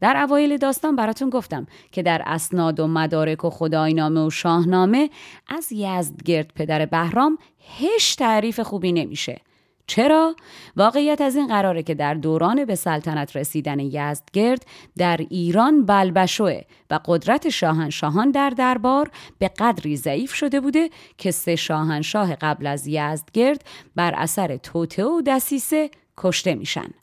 در 0.00 0.16
اوایل 0.16 0.56
داستان 0.56 0.96
براتون 0.96 1.30
گفتم 1.30 1.66
که 1.92 2.02
در 2.02 2.22
اسناد 2.26 2.80
و 2.80 2.86
مدارک 2.86 3.44
و 3.44 3.50
خداینامه 3.50 4.26
و 4.26 4.30
شاهنامه 4.30 5.10
از 5.48 5.72
یزدگرد 5.72 6.52
پدر 6.54 6.86
بهرام 6.86 7.38
هیچ 7.58 8.16
تعریف 8.16 8.60
خوبی 8.60 8.92
نمیشه. 8.92 9.40
چرا؟ 9.86 10.36
واقعیت 10.76 11.20
از 11.20 11.36
این 11.36 11.46
قراره 11.46 11.82
که 11.82 11.94
در 11.94 12.14
دوران 12.14 12.64
به 12.64 12.74
سلطنت 12.74 13.36
رسیدن 13.36 13.80
یزدگرد 13.80 14.66
در 14.96 15.16
ایران 15.30 15.86
بلبشوه 15.86 16.60
و 16.90 17.00
قدرت 17.04 17.48
شاهنشاهان 17.48 18.30
در 18.30 18.50
دربار 18.50 19.10
به 19.38 19.48
قدری 19.48 19.96
ضعیف 19.96 20.34
شده 20.34 20.60
بوده 20.60 20.90
که 21.18 21.30
سه 21.30 21.56
شاهنشاه 21.56 22.34
قبل 22.34 22.66
از 22.66 22.86
یزدگرد 22.86 23.64
بر 23.96 24.14
اثر 24.14 24.56
توته 24.56 25.04
و 25.04 25.22
دسیسه 25.26 25.90
کشته 26.16 26.54
میشن. 26.54 26.99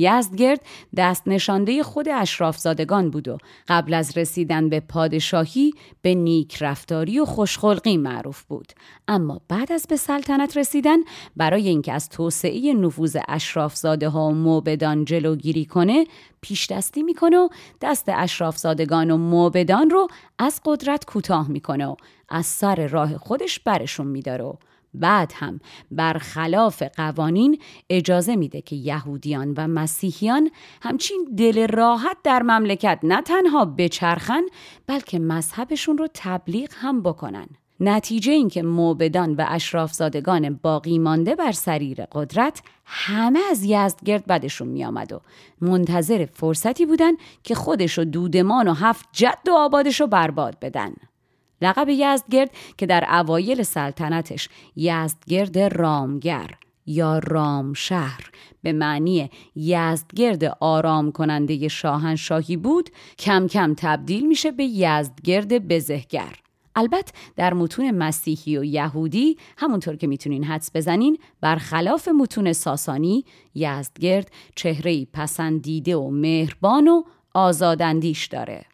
یزدگرد 0.00 0.60
دست 0.96 1.22
نشانده 1.26 1.82
خود 1.82 2.08
اشرافزادگان 2.08 3.10
بود 3.10 3.28
و 3.28 3.38
قبل 3.68 3.94
از 3.94 4.18
رسیدن 4.18 4.68
به 4.68 4.80
پادشاهی 4.80 5.72
به 6.02 6.14
نیک 6.14 6.56
رفتاری 6.60 7.20
و 7.20 7.24
خوشخلقی 7.24 7.96
معروف 7.96 8.42
بود. 8.42 8.72
اما 9.08 9.40
بعد 9.48 9.72
از 9.72 9.86
به 9.88 9.96
سلطنت 9.96 10.56
رسیدن 10.56 10.98
برای 11.36 11.68
اینکه 11.68 11.92
از 11.92 12.08
توسعه 12.08 12.74
نفوذ 12.74 13.16
اشرافزاده 13.28 14.08
ها 14.08 14.28
و 14.28 14.34
موبدان 14.34 15.04
جلوگیری 15.04 15.64
کنه 15.64 16.06
پیش 16.40 16.66
دستی 16.70 17.02
می‌کنه 17.02 17.36
و 17.38 17.48
دست 17.80 18.04
اشرافزادگان 18.08 19.10
و 19.10 19.16
موبدان 19.16 19.90
رو 19.90 20.08
از 20.38 20.60
قدرت 20.64 21.04
کوتاه 21.04 21.48
می‌کنه 21.48 21.86
و 21.86 21.96
از 22.28 22.46
سر 22.46 22.86
راه 22.86 23.18
خودش 23.18 23.60
برشون 23.60 24.06
میداره. 24.06 24.52
بعد 24.94 25.32
هم 25.36 25.60
برخلاف 25.90 26.82
قوانین 26.82 27.58
اجازه 27.90 28.36
میده 28.36 28.60
که 28.62 28.76
یهودیان 28.76 29.54
و 29.56 29.68
مسیحیان 29.68 30.50
همچین 30.82 31.34
دل 31.36 31.66
راحت 31.66 32.16
در 32.24 32.42
مملکت 32.42 33.00
نه 33.02 33.22
تنها 33.22 33.64
بچرخن 33.64 34.42
بلکه 34.86 35.18
مذهبشون 35.18 35.98
رو 35.98 36.08
تبلیغ 36.14 36.70
هم 36.74 37.02
بکنن. 37.02 37.46
نتیجه 37.80 38.32
اینکه 38.32 38.62
موبدان 38.62 39.34
و 39.34 39.44
اشرافزادگان 39.48 40.60
باقی 40.62 40.98
مانده 40.98 41.34
بر 41.34 41.52
سریر 41.52 42.04
قدرت 42.12 42.62
همه 42.84 43.40
از 43.50 43.64
یزدگرد 43.64 44.26
بدشون 44.26 44.68
میآمد 44.68 45.12
و 45.12 45.20
منتظر 45.60 46.24
فرصتی 46.24 46.86
بودن 46.86 47.12
که 47.42 47.54
خودش 47.54 47.98
و 47.98 48.04
دودمان 48.04 48.68
و 48.68 48.74
هفت 48.74 49.08
جد 49.12 49.48
و 49.48 49.52
آبادش 49.52 50.02
برباد 50.02 50.56
بدن. 50.60 50.92
لقب 51.62 51.88
یزدگرد 51.88 52.50
که 52.78 52.86
در 52.86 53.04
اوایل 53.20 53.62
سلطنتش 53.62 54.48
یزدگرد 54.76 55.58
رامگر 55.58 56.50
یا 56.86 57.18
رامشهر 57.18 58.30
به 58.62 58.72
معنی 58.72 59.30
یزدگرد 59.56 60.44
آرام 60.60 61.12
کننده 61.12 61.68
شاهنشاهی 61.68 62.56
بود 62.56 62.90
کم 63.18 63.46
کم 63.46 63.74
تبدیل 63.76 64.26
میشه 64.26 64.50
به 64.50 64.64
یزدگرد 64.64 65.68
بزهگر. 65.68 66.34
البته 66.74 67.12
در 67.36 67.54
متون 67.54 67.90
مسیحی 67.90 68.58
و 68.58 68.64
یهودی 68.64 69.36
همونطور 69.56 69.96
که 69.96 70.06
می‌تونین 70.06 70.44
حدس 70.44 70.70
بزنین 70.74 71.18
برخلاف 71.40 72.08
متون 72.08 72.52
ساسانی 72.52 73.24
یزدگرد 73.54 74.30
چهره 74.54 75.04
پسندیده 75.04 75.96
و 75.96 76.10
مهربان 76.10 76.88
و 76.88 77.02
آزاداندیش 77.34 78.26
داره. 78.26 78.69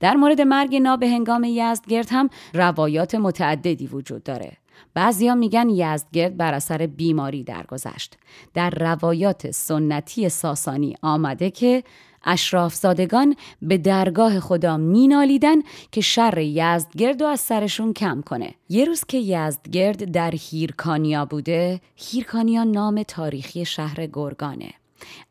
در 0.00 0.14
مورد 0.14 0.40
مرگ 0.40 0.76
ناب 0.76 1.02
هنگام 1.02 1.44
یزدگرد 1.44 2.08
هم 2.10 2.30
روایات 2.54 3.14
متعددی 3.14 3.86
وجود 3.86 4.22
داره. 4.22 4.52
بعضیا 4.94 5.34
میگن 5.34 5.68
یزدگرد 5.68 6.36
بر 6.36 6.54
اثر 6.54 6.86
بیماری 6.86 7.44
درگذشت. 7.44 8.18
در 8.54 8.70
روایات 8.70 9.50
سنتی 9.50 10.28
ساسانی 10.28 10.94
آمده 11.02 11.50
که 11.50 11.84
اشرافزادگان 12.24 13.36
به 13.62 13.78
درگاه 13.78 14.40
خدا 14.40 14.76
مینالیدن 14.76 15.56
که 15.92 16.00
شر 16.00 16.38
یزدگرد 16.38 17.22
رو 17.22 17.28
از 17.28 17.40
سرشون 17.40 17.92
کم 17.92 18.22
کنه. 18.22 18.54
یه 18.68 18.84
روز 18.84 19.04
که 19.04 19.18
یزدگرد 19.18 20.12
در 20.12 20.30
هیرکانیا 20.30 21.24
بوده، 21.24 21.80
هیرکانیا 21.96 22.64
نام 22.64 23.02
تاریخی 23.02 23.64
شهر 23.64 24.06
گرگانه. 24.06 24.70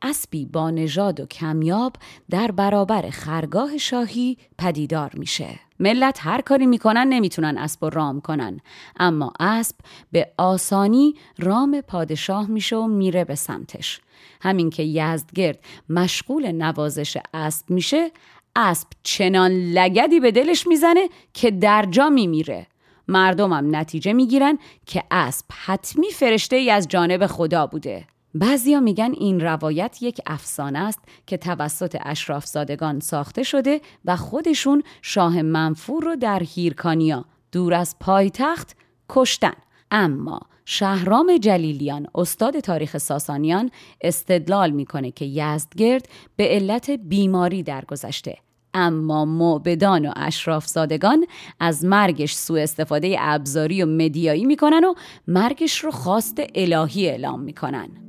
اسبی 0.02 0.46
با 0.46 0.72
نژاد 0.72 1.20
و 1.20 1.26
کمیاب 1.26 1.94
در 2.30 2.52
برابر 2.52 3.10
خرگاه 3.10 3.78
شاهی 3.78 4.38
پدیدار 4.58 5.12
میشه. 5.14 5.60
ملت 5.80 6.20
هر 6.22 6.42
کاری 6.42 6.66
می‌کنن 6.66 7.08
نمی‌تونن 7.08 7.58
اسب 7.58 7.84
و 7.84 7.90
رام 7.90 8.22
کنن 8.22 8.60
اما 9.00 9.34
اسب 9.40 9.76
به 10.12 10.32
آسانی 10.38 11.14
رام 11.38 11.82
پادشاه 11.82 12.48
میشه 12.48 12.76
و 12.76 12.88
میره 12.88 13.26
به 13.26 13.36
سمتش. 13.36 14.00
همین 14.42 14.70
که 14.70 14.84
یزدگرد 14.84 15.60
مشغول 15.90 16.52
نوازش 16.52 17.18
اسب 17.34 17.70
میشه 17.70 18.12
اسب 18.56 18.88
چنان 19.04 19.52
لگدی 19.52 20.20
به 20.20 20.32
دلش 20.32 20.68
می‌زنه 20.68 21.10
که 21.34 21.52
در 21.52 21.86
جا 21.92 22.10
میمیره. 22.10 22.68
مردمم 23.08 23.76
نتیجه 23.76 24.14
می‌گیرن 24.14 24.58
که 24.86 25.04
اسب 25.12 25.46
حتمی 25.66 26.12
فرشته 26.12 26.56
ای 26.56 26.70
از 26.70 26.88
جانب 26.88 27.28
خدا 27.28 27.68
بوده. 27.68 28.08
بعضیا 28.40 28.80
میگن 28.80 29.12
این 29.12 29.40
روایت 29.40 29.98
یک 30.02 30.22
افسانه 30.26 30.80
است 30.80 31.00
که 31.28 31.38
توسط 31.38 31.98
اشرافزادگان 32.02 33.00
ساخته 33.00 33.44
شده 33.44 33.82
و 34.06 34.16
خودشون 34.16 34.84
شاه 35.02 35.42
منفور 35.42 36.04
رو 36.04 36.16
در 36.16 36.44
هیرکانیا 36.44 37.26
دور 37.52 37.74
از 37.74 37.96
پایتخت 38.00 38.76
کشتن. 39.10 39.54
اما 39.92 40.40
شهرام 40.66 41.38
جلیلیان 41.38 42.08
استاد 42.16 42.60
تاریخ 42.60 42.98
ساسانیان 42.98 43.72
استدلال 44.02 44.72
می‌کنه 44.72 45.12
که 45.12 45.26
یزدگرد 45.26 46.10
به 46.36 46.48
علت 46.48 46.90
بیماری 46.90 47.64
درگذشته. 47.64 48.38
اما 48.74 49.26
معبدان 49.26 50.06
و 50.06 50.12
اشرافزادگان 50.16 51.26
از 51.60 51.86
مرگش 51.86 52.34
سوء 52.34 52.62
استفاده 52.62 53.16
ابزاری 53.20 53.84
و 53.84 53.86
مدیایی 53.86 54.46
می‌کنن 54.46 54.84
و 54.84 54.94
مرگش 55.28 55.80
رو 55.80 55.92
خواست 55.92 56.42
الهی 56.56 57.08
اعلام 57.08 57.40
می‌کنن. 57.40 58.07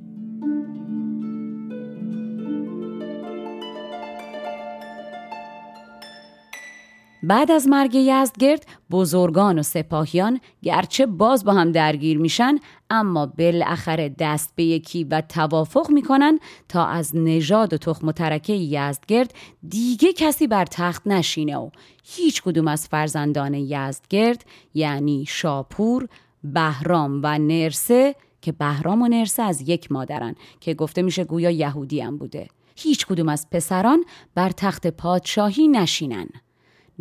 بعد 7.22 7.50
از 7.50 7.68
مرگ 7.68 7.94
یزدگرد 7.94 8.66
بزرگان 8.90 9.58
و 9.58 9.62
سپاهیان 9.62 10.40
گرچه 10.62 11.06
باز 11.06 11.44
با 11.44 11.52
هم 11.52 11.72
درگیر 11.72 12.18
میشن 12.18 12.58
اما 12.90 13.26
بالاخره 13.26 14.14
دست 14.18 14.52
به 14.56 14.64
یکی 14.64 15.04
و 15.04 15.20
توافق 15.20 15.90
می‌کنن 15.90 16.38
تا 16.68 16.86
از 16.86 17.16
نژاد 17.16 17.72
و 17.72 17.76
تخم 17.76 18.08
و 18.08 18.12
ترکه 18.12 18.52
یزدگرد 18.52 19.34
دیگه 19.68 20.12
کسی 20.12 20.46
بر 20.46 20.64
تخت 20.64 21.06
نشینه 21.06 21.56
و 21.56 21.70
هیچ 22.04 22.42
کدوم 22.42 22.68
از 22.68 22.88
فرزندان 22.88 23.54
یزدگرد 23.54 24.44
یعنی 24.74 25.24
شاپور، 25.28 26.08
بهرام 26.44 27.20
و 27.22 27.38
نرسه 27.38 28.14
که 28.42 28.52
بهرام 28.52 29.02
و 29.02 29.08
نرسه 29.08 29.42
از 29.42 29.68
یک 29.68 29.92
مادرن 29.92 30.34
که 30.60 30.74
گفته 30.74 31.02
میشه 31.02 31.24
گویا 31.24 31.50
یهودی 31.50 32.00
هم 32.00 32.18
بوده 32.18 32.48
هیچ 32.76 33.06
کدوم 33.06 33.28
از 33.28 33.50
پسران 33.50 34.04
بر 34.34 34.50
تخت 34.50 34.86
پادشاهی 34.86 35.68
نشینن. 35.68 36.28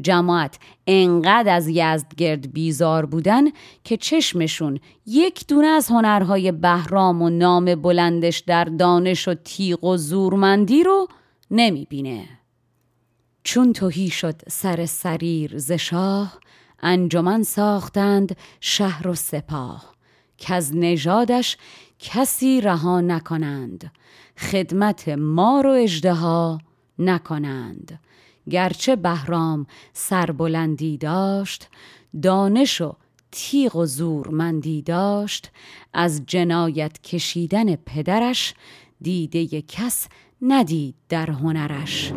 جماعت 0.02 0.60
انقدر 0.88 1.56
از 1.56 1.68
یزدگرد 1.68 2.54
بیزار 2.54 3.06
بودن 3.06 3.44
که 3.84 3.98
چشمشون 3.98 4.80
یک 5.06 5.48
دونه 5.48 5.68
از 5.68 5.88
هنرهای 5.88 6.52
بهرام 6.52 7.22
و 7.22 7.30
نام 7.30 7.76
بلندش 7.76 8.40
در 8.40 8.64
دانش 8.64 9.28
و 9.28 9.34
تیغ 9.34 9.84
و 9.84 9.98
زورمندی 9.98 10.84
رو 10.84 11.08
نمی‌بینه. 11.52 12.26
چون 13.44 13.74
توهی 13.74 14.10
شد 14.10 14.42
سر 14.48 14.86
سریر 14.86 15.58
ز 15.58 15.72
شاه 15.72 16.40
انجمن 16.80 17.44
ساختند 17.44 18.38
شهر 18.60 19.08
و 19.08 19.16
سپاه 19.16 19.96
که 20.38 20.54
از 20.54 20.76
نژادش 20.76 21.58
کسی 22.00 22.62
رها 22.62 23.02
نکنند 23.02 23.92
خدمت 24.38 25.10
مار 25.10 25.68
و 25.68 25.72
اجدها 25.72 26.58
نکنند 27.00 28.00
گرچه 28.50 28.96
بهرام 28.96 29.68
سربلندی 29.94 30.98
داشت 30.98 31.70
دانش 32.22 32.82
و 32.82 32.96
تیغ 33.32 33.76
و 33.76 33.86
زورمندی 33.86 34.82
داشت 34.82 35.52
از 35.94 36.26
جنایت 36.28 37.02
کشیدن 37.02 37.76
پدرش 37.76 38.54
دیده 39.02 39.62
کس 39.62 40.08
ندید 40.42 40.96
در 41.10 41.32
هنرش. 41.32 42.14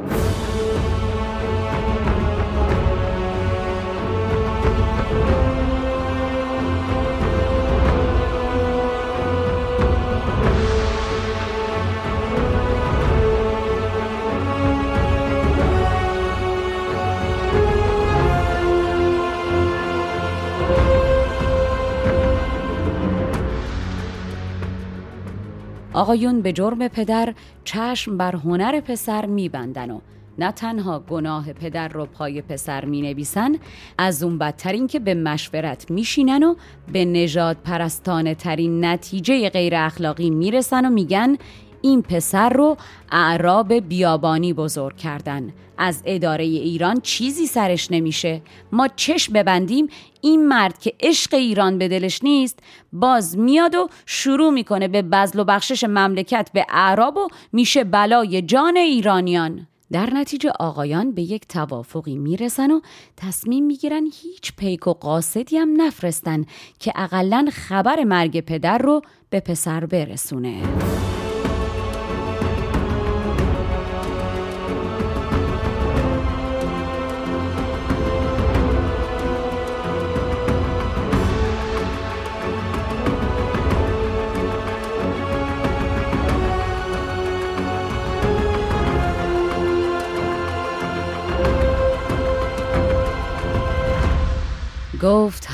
آقایون 26.00 26.40
به 26.40 26.52
جرم 26.52 26.88
پدر 26.88 27.34
چشم 27.64 28.16
بر 28.16 28.36
هنر 28.36 28.80
پسر 28.80 29.26
میبندن 29.26 29.90
و 29.90 30.00
نه 30.38 30.52
تنها 30.52 30.98
گناه 30.98 31.52
پدر 31.52 31.88
رو 31.88 32.06
پای 32.06 32.42
پسر 32.42 32.84
می 32.84 33.02
نویسن 33.02 33.56
از 33.98 34.22
اون 34.22 34.38
بدتر 34.38 34.72
این 34.72 34.86
که 34.86 34.98
به 34.98 35.14
مشورت 35.14 35.90
میشینن 35.90 36.42
و 36.42 36.54
به 36.92 37.04
نجات 37.04 37.56
پرستانه 37.64 38.34
ترین 38.34 38.84
نتیجه 38.84 39.48
غیر 39.50 39.74
اخلاقی 39.76 40.30
می‌رسن 40.30 40.86
و 40.86 40.90
میگن 40.90 41.36
این 41.82 42.02
پسر 42.02 42.48
رو 42.48 42.76
اعراب 43.12 43.72
بیابانی 43.72 44.52
بزرگ 44.52 44.96
کردن. 44.96 45.52
از 45.81 46.03
اداره 46.05 46.45
ایران 46.45 47.01
چیزی 47.01 47.47
سرش 47.47 47.90
نمیشه. 47.90 48.43
ما 48.73 48.88
چشم 48.97 49.33
ببندیم 49.33 49.88
این 50.21 50.49
مرد 50.49 50.79
که 50.79 50.95
عشق 51.01 51.35
ایران 51.35 51.79
به 51.79 51.88
دلش 51.88 52.25
نیست 52.25 52.59
باز 52.93 53.38
میاد 53.38 53.75
و 53.75 53.88
شروع 54.07 54.51
می‌کنه 54.51 54.88
به 54.88 55.03
بزل 55.03 55.38
و 55.38 55.45
بخشش 55.45 55.85
مملکت 55.85 56.51
به 56.55 56.66
اعراب 56.69 57.16
و 57.16 57.29
میشه 57.53 57.85
بلای 57.85 58.43
جان 58.43 58.77
ایرانیان. 58.77 59.66
در 59.93 60.11
نتیجه 60.14 60.51
آقایان 60.61 61.12
به 61.12 61.23
یک 61.23 61.49
توافقی 61.49 62.16
می‌رسن 62.19 62.71
و 62.71 62.81
تصمیم 63.16 63.64
می‌گیرن 63.66 64.05
هیچ 64.23 64.53
پیک 64.57 64.87
و 64.87 64.93
قاصدی 64.93 65.57
هم 65.57 65.83
نفرستن 65.83 66.45
که 66.79 66.93
اقلا 66.97 67.49
خبر 67.53 68.05
مرگ 68.05 68.40
پدر 68.40 68.79
رو 68.79 69.03
به 69.31 69.40
پسر 69.40 69.87
برسونه. 69.87 70.62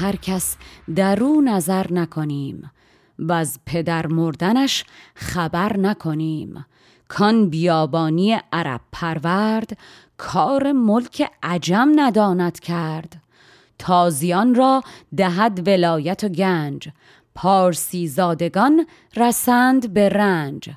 هر 0.07 0.16
کس 0.16 0.57
در 0.97 1.23
او 1.23 1.40
نظر 1.40 1.87
نکنیم. 1.92 2.71
و 3.19 3.33
از 3.33 3.59
پدر 3.66 4.07
مردنش 4.07 4.85
خبر 5.14 5.77
نکنیم. 5.77 6.66
کان 7.09 7.51
بیابانی 7.51 8.38
عرب 8.53 8.81
پرورد 8.92 9.79
کار 10.16 10.73
ملک 10.73 11.31
عجم 11.42 11.92
نداند 11.97 12.61
کرد. 12.61 13.23
تازیان 13.79 14.55
را 14.55 14.83
دهد 15.16 15.69
ولایت 15.69 16.25
و 16.25 16.29
گنج 16.29 16.88
پارسی 17.35 18.07
زادگان 18.07 18.87
رسند 19.16 19.95
به 19.95 20.09
رنج. 20.09 20.71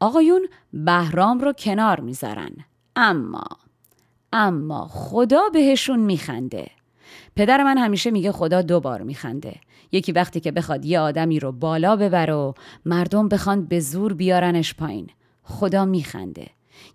آقایون 0.00 0.48
بهرام 0.72 1.38
رو 1.38 1.52
کنار 1.52 2.00
می‌ذارن. 2.00 2.52
اما 2.96 3.44
اما 4.32 4.88
خدا 4.90 5.48
بهشون 5.52 6.00
میخنده. 6.00 6.70
پدر 7.36 7.62
من 7.62 7.78
همیشه 7.78 8.10
میگه 8.10 8.32
خدا 8.32 8.62
دو 8.62 8.80
بار 8.80 9.02
میخنده. 9.02 9.60
یکی 9.92 10.12
وقتی 10.12 10.40
که 10.40 10.52
بخواد 10.52 10.84
یه 10.84 11.00
آدمی 11.00 11.40
رو 11.40 11.52
بالا 11.52 11.96
ببره 11.96 12.34
و 12.34 12.52
مردم 12.84 13.28
بخوان 13.28 13.66
به 13.66 13.80
زور 13.80 14.14
بیارنش 14.14 14.74
پایین 14.74 15.06
خدا 15.42 15.84
میخنده. 15.84 16.46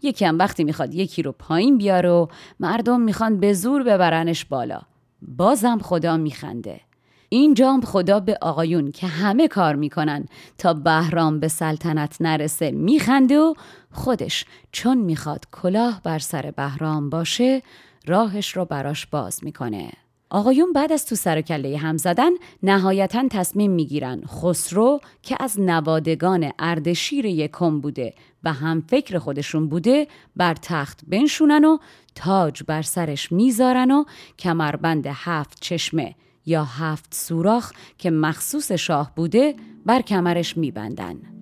یکی 0.02 0.26
هم 0.26 0.38
وقتی 0.38 0.64
می‌خواد 0.64 0.94
یکی 0.94 1.24
رو 1.24 1.32
پایین 1.32 1.78
بیاره 1.78 2.10
و 2.10 2.28
مردم 2.60 3.02
می‌خوان 3.02 3.40
به 3.40 3.54
زور 3.54 3.84
ببرنش 3.84 4.46
بالا 4.46 4.82
بازم 5.22 5.78
خدا 5.78 6.18
میخنده. 6.18 6.82
اینجام 7.30 7.82
خدا 7.82 8.20
به 8.20 8.38
آقایون 8.42 8.92
که 8.92 9.08
همه 9.08 9.48
کار 9.48 9.76
می‌کنن 9.76 10.26
تا 10.58 10.74
بهرام 10.74 11.40
به 11.40 11.48
سلطنت 11.48 12.18
نرسه 12.20 12.72
میخنده 12.72 13.40
و 13.40 13.54
خودش 13.92 14.46
چون 14.72 14.98
می‌خواد 14.98 15.46
کلاه 15.52 16.02
بر 16.04 16.20
سر 16.20 16.54
بهرام 16.56 17.10
باشه 17.10 17.62
راهش 18.08 18.58
رو 18.58 18.66
براش 18.66 19.06
باز 19.06 19.44
می‌کنه. 19.44 19.92
آقایون 20.32 20.74
بعد 20.74 20.92
از 20.92 21.06
تو 21.06 21.16
سر 21.16 21.38
و 21.38 21.42
کله 21.42 21.78
هم 21.78 21.98
زدن 21.98 22.30
نهایتا 22.64 23.28
تصمیم 23.30 23.72
می‌گیرن 23.72 24.22
خسرو 24.28 25.00
که 25.22 25.38
از 25.40 25.60
نوادگان 25.60 26.52
اردشیر 26.60 27.26
یکم 27.26 27.80
بوده 27.80 28.14
و 28.44 28.54
هم 28.54 28.84
فکر 28.88 29.20
خودشون 29.20 29.70
بوده 29.70 30.08
بر 30.36 30.54
تخت 30.54 31.02
بنشونن 31.08 31.66
و 31.66 31.78
تاج 32.16 32.64
بر 32.68 32.82
سرش 32.82 33.32
می‌ذارن 33.32 33.92
و 33.92 34.04
کمربند 34.40 35.08
هفت 35.08 35.58
چشمه 35.62 36.16
یا 36.46 36.64
هفت 36.64 37.14
سوراخ 37.14 37.72
که 37.98 38.12
مخصوص 38.12 38.72
شاه 38.72 39.12
بوده 39.16 39.56
بر 39.86 40.02
کمرش 40.02 40.58
میبندن. 40.58 41.39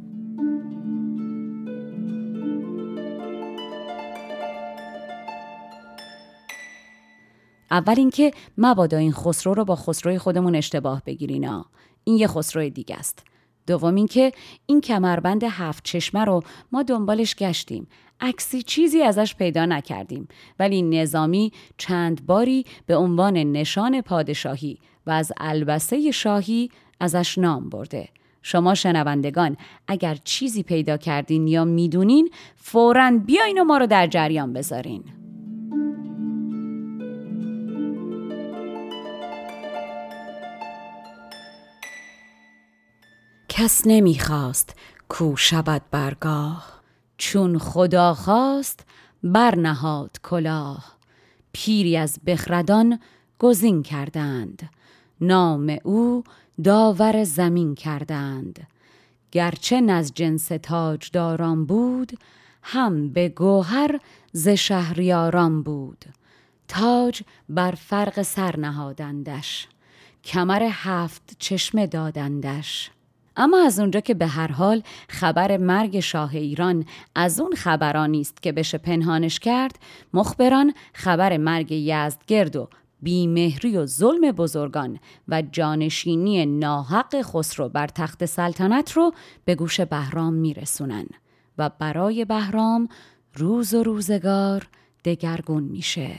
اول 7.71 7.95
اینکه 7.97 8.31
مبادا 8.57 8.97
این 8.97 9.11
خسرو 9.11 9.53
رو 9.53 9.65
با 9.65 9.75
خسروی 9.75 10.17
خودمون 10.17 10.55
اشتباه 10.55 11.01
بگیرینا 11.05 11.65
این 12.03 12.17
یه 12.17 12.27
خسرو 12.27 12.69
دیگه 12.69 12.95
است. 12.95 13.23
دوم 13.67 13.95
اینکه 13.95 14.31
این 14.65 14.81
کمربند 14.81 15.43
هفت 15.43 15.83
چشمه 15.83 16.25
رو 16.25 16.41
ما 16.71 16.83
دنبالش 16.83 17.35
گشتیم. 17.35 17.87
عکسی 18.19 18.61
چیزی 18.61 19.01
ازش 19.01 19.35
پیدا 19.35 19.65
نکردیم. 19.65 20.27
ولی 20.59 20.81
نظامی 20.81 21.51
چند 21.77 22.25
باری 22.25 22.65
به 22.85 22.95
عنوان 22.95 23.37
نشان 23.37 24.01
پادشاهی 24.01 24.79
و 25.07 25.11
از 25.11 25.31
البسه 25.37 26.11
شاهی 26.11 26.69
ازش 26.99 27.37
نام 27.37 27.69
برده. 27.69 28.09
شما 28.41 28.75
شنوندگان 28.75 29.57
اگر 29.87 30.17
چیزی 30.23 30.63
پیدا 30.63 30.97
کردین 30.97 31.47
یا 31.47 31.65
می‌دونین 31.65 32.29
فورا 32.55 33.11
بیاین 33.25 33.61
و 33.61 33.63
ما 33.63 33.77
رو 33.77 33.87
در 33.87 34.07
جریان 34.07 34.53
بذارین. 34.53 35.03
کس 43.59 43.81
نمی‌خواست 43.85 44.75
کو 45.09 45.35
شود 45.35 45.81
برگاه 45.91 46.81
چون 47.17 47.57
خدا 47.57 48.13
خواست 48.13 48.85
برنهاد 49.23 50.17
کلاه. 50.23 50.97
پیری 51.51 51.97
از 51.97 52.19
بخردان 52.25 52.99
گزین 53.39 53.83
کردند 53.83 54.69
نام 55.21 55.77
او 55.83 56.23
داور 56.63 57.23
زمین 57.23 57.75
کردند. 57.75 58.67
گرچه 59.31 59.81
نز 59.81 60.11
جنس 60.15 60.47
تاجداران 60.47 61.65
بود 61.65 62.19
هم 62.63 63.09
به 63.09 63.29
گوهر 63.29 63.99
ز 64.31 64.47
شهریاران 64.47 65.63
بود. 65.63 66.05
تاج 66.67 67.21
بر 67.49 67.71
فرق 67.71 68.21
سر 68.21 68.57
نهادندش 68.57 69.67
کمر 70.23 70.67
هفت 70.71 71.35
چشمه 71.39 71.87
دادندش. 71.87 72.91
اما 73.37 73.65
از 73.65 73.79
اونجا 73.79 73.99
که 73.99 74.13
به 74.13 74.27
هر 74.27 74.51
حال 74.51 74.83
خبر 75.09 75.57
مرگ 75.57 75.99
شاه 75.99 76.35
ایران 76.35 76.85
از 77.15 77.39
اون 77.39 77.53
خبرانی 77.55 78.21
است 78.21 78.41
که 78.41 78.51
بشه 78.51 78.77
پنهانش 78.77 79.39
کرد 79.39 79.79
مخبران 80.13 80.73
خبر 80.93 81.37
مرگ 81.37 81.71
یزدگرد 81.71 82.55
و 82.55 82.69
بیمهری 83.01 83.77
و 83.77 83.85
ظلم 83.85 84.31
بزرگان 84.31 84.99
و 85.27 85.41
جانشینی 85.41 86.45
ناحق 86.45 87.21
خسرو 87.21 87.69
بر 87.69 87.87
تخت 87.87 88.25
سلطنت 88.25 88.91
رو 88.91 89.13
به 89.45 89.55
گوش 89.55 89.81
بهرام 89.81 90.33
میرسونن 90.33 91.05
و 91.57 91.71
برای 91.79 92.25
بهرام 92.25 92.89
روز 93.35 93.73
و 93.73 93.83
روزگار 93.83 94.67
دگرگون 95.05 95.63
میشه. 95.63 96.15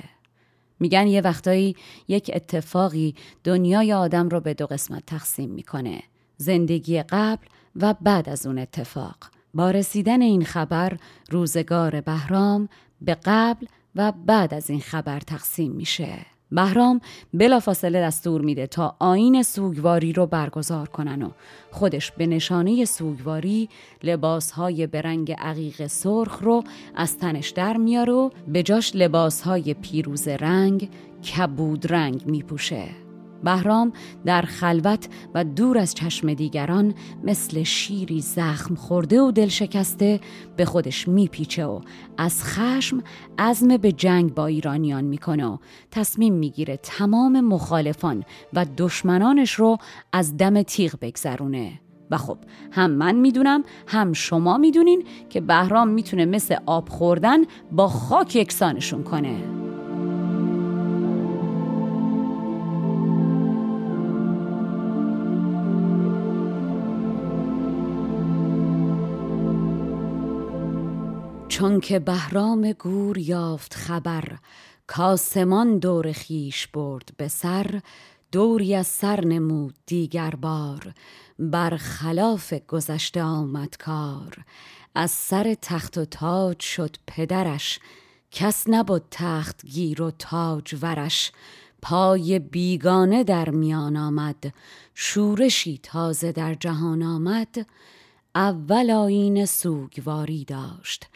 میگن 0.80 1.06
یه 1.06 1.20
وقتایی 1.20 1.76
یک 2.08 2.30
اتفاقی 2.34 3.14
دنیای 3.44 3.92
آدم 3.92 4.28
رو 4.28 4.40
به 4.40 4.54
دو 4.54 4.66
قسمت 4.66 5.06
تقسیم 5.06 5.50
می‌کنه. 5.50 6.02
زندگی 6.38 7.02
قبل 7.02 7.46
و 7.76 7.94
بعد 8.00 8.28
از 8.28 8.46
اون 8.46 8.58
اتفاق. 8.58 9.16
با 9.54 9.70
رسیدن 9.70 10.22
این 10.22 10.44
خبر 10.44 10.98
روزگار 11.30 12.00
بهرام 12.00 12.68
به 13.00 13.16
قبل 13.24 13.66
و 13.96 14.12
بعد 14.26 14.54
از 14.54 14.70
این 14.70 14.80
خبر 14.80 15.20
تقسیم 15.20 15.72
میشه. 15.72 16.26
بهرام 16.52 17.00
بلافاصله 17.34 18.00
دستور 18.00 18.40
میده 18.40 18.66
تا 18.66 18.96
آین 18.98 19.42
سوگواری 19.42 20.12
رو 20.12 20.26
برگزار 20.26 20.88
کنن 20.88 21.22
و 21.22 21.30
خودش 21.70 22.10
به 22.10 22.26
نشانه 22.26 22.84
سوگواری 22.84 23.68
لباسهای 24.02 24.86
به 24.86 25.02
رنگ 25.02 25.32
عقیق 25.32 25.86
سرخ 25.86 26.42
رو 26.42 26.64
از 26.94 27.18
تنش 27.18 27.50
در 27.50 27.76
میاره 27.76 28.12
و 28.12 28.30
به 28.48 28.62
جاش 28.62 28.96
لباسهای 28.96 29.74
پیروز 29.74 30.28
رنگ 30.28 30.90
کبود 31.22 31.92
رنگ 31.92 32.26
میپوشه. 32.26 33.07
بهرام 33.44 33.92
در 34.24 34.42
خلوت 34.42 35.08
و 35.34 35.44
دور 35.44 35.78
از 35.78 35.94
چشم 35.94 36.34
دیگران 36.34 36.94
مثل 37.24 37.62
شیری 37.62 38.20
زخم 38.20 38.74
خورده 38.74 39.20
و 39.20 39.30
دل 39.30 39.48
شکسته 39.48 40.20
به 40.56 40.64
خودش 40.64 41.08
میپیچه 41.08 41.64
و 41.64 41.80
از 42.18 42.44
خشم 42.44 43.02
عزم 43.38 43.76
به 43.76 43.92
جنگ 43.92 44.34
با 44.34 44.46
ایرانیان 44.46 45.04
می‌کنه 45.04 45.46
و 45.46 45.56
تصمیم 45.90 46.34
می‌گیره 46.34 46.76
تمام 46.76 47.40
مخالفان 47.40 48.24
و 48.52 48.66
دشمنانش 48.76 49.52
رو 49.52 49.78
از 50.12 50.36
دم 50.36 50.62
تیغ 50.62 50.94
بگذرونه. 51.00 51.80
و 52.10 52.16
خب 52.16 52.38
هم 52.72 52.90
من 52.90 53.16
می‌دونم 53.16 53.64
هم 53.86 54.12
شما 54.12 54.58
می‌دونین 54.58 55.04
که 55.30 55.40
بهرام 55.40 55.88
می‌تونه 55.88 56.24
مثل 56.24 56.56
آب 56.66 56.88
خوردن 56.88 57.38
با 57.72 57.88
خاک 57.88 58.36
یکسانشون 58.36 59.02
کنه. 59.02 59.57
چون 71.58 71.80
که 71.80 71.98
بهرام 71.98 72.72
گور 72.72 73.18
یافت 73.18 73.74
خبر 73.74 74.38
کاسمان 74.86 75.78
دور 75.78 76.12
خیش 76.12 76.66
برد 76.66 77.08
به 77.16 77.28
سر 77.28 77.80
دوری 78.32 78.74
از 78.74 78.86
سر 78.86 79.24
نمود 79.24 79.74
دیگر 79.86 80.30
بار. 80.30 80.94
بر 81.38 81.76
خلاف 81.76 82.54
گذشته 82.68 83.22
آمد 83.22 83.76
کار 83.76 84.44
از 84.94 85.10
سر 85.10 85.56
تخت 85.62 85.98
و 85.98 86.04
تاج 86.04 86.60
شد 86.60 86.96
پدرش. 87.06 87.80
کس 88.30 88.64
نبود 88.68 89.04
تخت 89.10 89.66
گیر 89.66 90.02
و 90.02 90.10
تاج 90.10 90.76
ورش 90.82 91.32
پای 91.82 92.38
بیگانه 92.38 93.24
در 93.24 93.50
میان 93.50 93.96
آمد. 93.96 94.54
شورشی 94.94 95.80
تازه 95.82 96.32
در 96.32 96.54
جهان 96.54 97.02
آمد 97.02 97.66
اول 98.34 98.90
آین 98.90 99.46
سوگواری 99.46 100.44
داشت. 100.44 101.06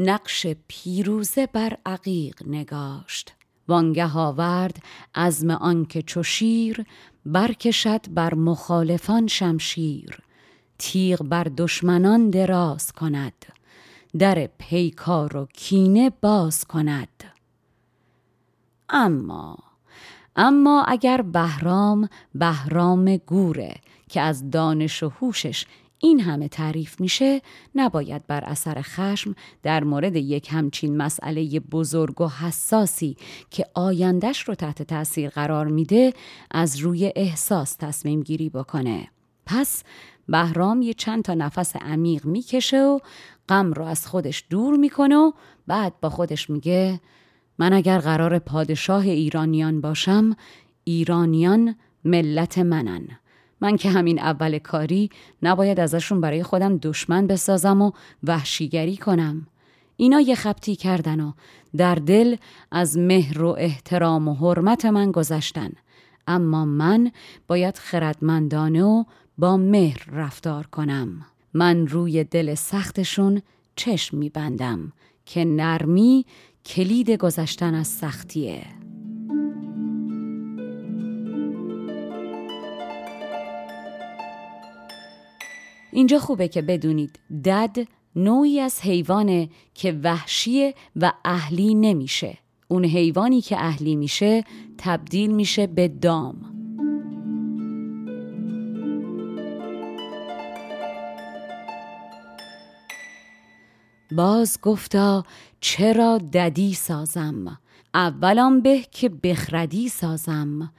نقش 0.00 0.46
پیروزه 0.68 1.46
بر 1.46 1.76
عقیق 1.86 2.42
نگاشت. 2.46 3.34
وانگه 3.68 4.12
آورد 4.14 4.76
عزم 5.14 5.50
آنکه 5.50 6.02
چو 6.02 6.22
شیر 6.22 6.84
برکشد 7.26 8.00
بر 8.10 8.34
مخالفان 8.34 9.26
شمشیر. 9.26 10.18
تیغ 10.78 11.22
بر 11.22 11.44
دشمنان 11.44 12.30
دراز 12.30 12.92
کند 12.92 13.46
در 14.18 14.48
پیکار 14.58 15.36
و 15.36 15.46
کینه 15.54 16.10
باز 16.10 16.64
کند. 16.64 17.24
اما 18.88 19.58
اما 20.36 20.84
اگر 20.88 21.22
بهرام 21.22 22.08
بهرام 22.34 23.16
گوره 23.16 23.74
که 24.08 24.20
از 24.20 24.50
دانش 24.50 25.02
و 25.02 25.08
هوشش 25.08 25.66
این 25.98 26.20
همه 26.20 26.48
تعریف 26.48 27.00
میشه 27.00 27.42
نباید 27.74 28.26
بر 28.26 28.44
اثر 28.44 28.82
خشم 28.82 29.34
در 29.62 29.84
مورد 29.84 30.16
یک 30.16 30.48
همچین 30.50 30.96
مسئله 30.96 31.60
بزرگ 31.60 32.20
و 32.20 32.28
حساسی 32.28 33.16
که 33.50 33.66
آیندش 33.74 34.40
رو 34.48 34.54
تحت 34.54 34.82
تاثیر 34.82 35.30
قرار 35.30 35.66
میده 35.66 36.14
از 36.50 36.76
روی 36.76 37.12
احساس 37.16 37.74
تصمیم 37.74 38.22
گیری 38.22 38.48
بکنه. 38.48 39.08
پس 39.46 39.82
بهرام 40.28 40.82
یه 40.82 40.94
چند 40.94 41.24
تا 41.24 41.34
نفس 41.34 41.76
عمیق 41.76 42.26
می‌کشه 42.26 42.82
و 42.82 42.98
غم 43.48 43.72
رو 43.72 43.84
از 43.84 44.06
خودش 44.06 44.44
دور 44.50 44.76
می‌کنه 44.76 45.16
و 45.16 45.32
بعد 45.66 46.00
با 46.00 46.10
خودش 46.10 46.50
میگه 46.50 47.00
من 47.58 47.72
اگر 47.72 47.98
قرار 47.98 48.38
پادشاه 48.38 49.02
ایرانیان 49.02 49.80
باشم 49.80 50.36
ایرانیان 50.84 51.76
ملت 52.04 52.58
منن. 52.58 53.08
من 53.60 53.76
که 53.76 53.90
همین 53.90 54.18
اول 54.18 54.58
کاری 54.58 55.10
نباید 55.42 55.80
ازشون 55.80 56.20
برای 56.20 56.42
خودم 56.42 56.76
دشمن 56.76 57.26
بسازم 57.26 57.82
و 57.82 57.92
وحشیگری 58.24 58.96
کنم. 58.96 59.46
اینا 59.96 60.20
یه 60.20 60.34
خبتی 60.34 60.76
کردن 60.76 61.20
و 61.20 61.32
در 61.76 61.94
دل 61.94 62.36
از 62.70 62.98
مهر 62.98 63.42
و 63.42 63.56
احترام 63.58 64.28
و 64.28 64.34
حرمت 64.34 64.84
من 64.84 65.12
گذشتن. 65.12 65.72
اما 66.26 66.64
من 66.64 67.10
باید 67.48 67.78
خردمندانه 67.78 68.84
و 68.84 69.04
با 69.38 69.56
مهر 69.56 70.10
رفتار 70.12 70.66
کنم. 70.66 71.26
من 71.54 71.86
روی 71.86 72.24
دل 72.24 72.54
سختشون 72.54 73.42
چشم 73.76 74.16
میبندم 74.16 74.92
که 75.26 75.44
نرمی 75.44 76.26
کلید 76.66 77.10
گذشتن 77.10 77.74
از 77.74 77.88
سختیه. 77.88 78.77
اینجا 85.92 86.18
خوبه 86.18 86.48
که 86.48 86.62
بدونید 86.62 87.18
دد 87.44 87.76
نوعی 88.16 88.60
از 88.60 88.80
حیوانه 88.80 89.48
که 89.74 89.92
وحشیه 89.92 90.74
و 90.96 91.12
اهلی 91.24 91.74
نمیشه. 91.74 92.38
اون 92.68 92.84
حیوانی 92.84 93.40
که 93.40 93.56
اهلی 93.58 93.96
میشه 93.96 94.44
تبدیل 94.78 95.30
میشه 95.30 95.66
به 95.66 95.88
دام. 95.88 96.54
باز 104.12 104.60
گفتا 104.62 105.24
چرا 105.60 106.18
ددی 106.18 106.74
سازم؟ 106.74 107.58
اولام 107.94 108.60
به 108.60 108.82
که 108.90 109.08
بخردی 109.08 109.88
سازم. 109.88 110.72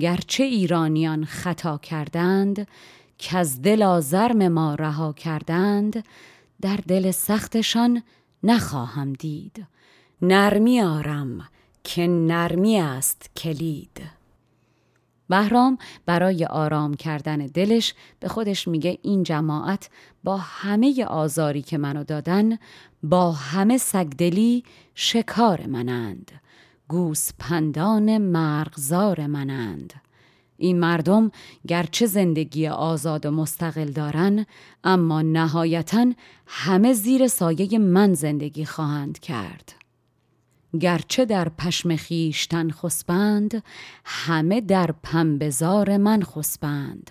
گرچه 0.00 0.44
ایرانیان 0.44 1.24
خطا 1.24 1.78
کردند 1.78 2.68
که 3.20 3.38
از 3.38 3.62
دل 3.62 3.82
آزرم 3.82 4.48
ما 4.48 4.74
رها 4.74 5.12
کردند 5.12 6.04
در 6.60 6.76
دل 6.76 7.10
سختشان 7.10 8.02
نخواهم 8.42 9.12
دید. 9.12 9.66
نرمی 10.22 10.80
آرم 10.80 11.48
که 11.84 12.06
نرمی 12.06 12.80
است 12.80 13.30
کلید. 13.36 14.02
بهرام 15.28 15.78
برای 16.06 16.44
آرام 16.44 16.94
کردن 16.94 17.38
دلش 17.38 17.94
به 18.20 18.28
خودش 18.28 18.68
میگه 18.68 18.98
این 19.02 19.22
جماعت 19.22 19.90
با 20.24 20.36
همه 20.36 21.04
آزاری 21.04 21.62
که 21.62 21.78
منو 21.78 22.04
دادن 22.04 22.58
با 23.02 23.32
همه 23.32 23.78
سگدلی 23.78 24.64
شکار 24.94 25.66
منند. 25.66 26.32
گوس 26.88 27.30
پندان 27.38 28.18
مرغزار 28.18 29.26
منند. 29.26 30.09
این 30.60 30.80
مردم 30.80 31.30
گرچه 31.68 32.06
زندگی 32.06 32.68
آزاد 32.68 33.26
و 33.26 33.30
مستقل 33.30 33.90
دارن 33.90 34.46
اما 34.84 35.22
نهایتا 35.22 36.12
همه 36.46 36.92
زیر 36.92 37.28
سایه 37.28 37.78
من 37.78 38.14
زندگی 38.14 38.64
خواهند 38.64 39.18
کرد. 39.18 39.72
گرچه 40.80 41.24
در 41.24 41.48
پشم 41.48 41.96
خیشتن 41.96 42.70
خسبند 42.70 43.62
همه 44.04 44.60
در 44.60 44.94
پنبزار 45.02 45.96
من 45.96 46.22
خسبند. 46.22 47.10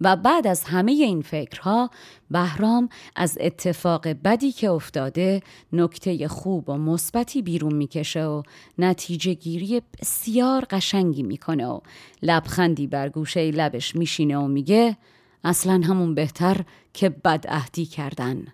و 0.00 0.16
بعد 0.16 0.46
از 0.46 0.64
همه 0.64 0.92
این 0.92 1.22
فکرها 1.22 1.90
بهرام 2.30 2.88
از 3.16 3.38
اتفاق 3.40 4.08
بدی 4.08 4.52
که 4.52 4.70
افتاده 4.70 5.42
نکته 5.72 6.28
خوب 6.28 6.68
و 6.68 6.78
مثبتی 6.78 7.42
بیرون 7.42 7.74
می‌کشه 7.74 8.24
و 8.24 8.42
نتیجه 8.78 9.34
گیری 9.34 9.82
بسیار 10.00 10.66
قشنگی 10.70 11.22
می‌کنه 11.22 11.66
و 11.66 11.80
لبخندی 12.22 12.86
بر 12.86 13.08
گوشه 13.08 13.50
لبش 13.50 13.96
میشینه 13.96 14.38
و 14.38 14.46
میگه 14.46 14.96
اصلا 15.44 15.72
همون 15.72 16.14
بهتر 16.14 16.64
که 16.94 17.08
بدعهدی 17.08 17.86
کردن. 17.86 18.46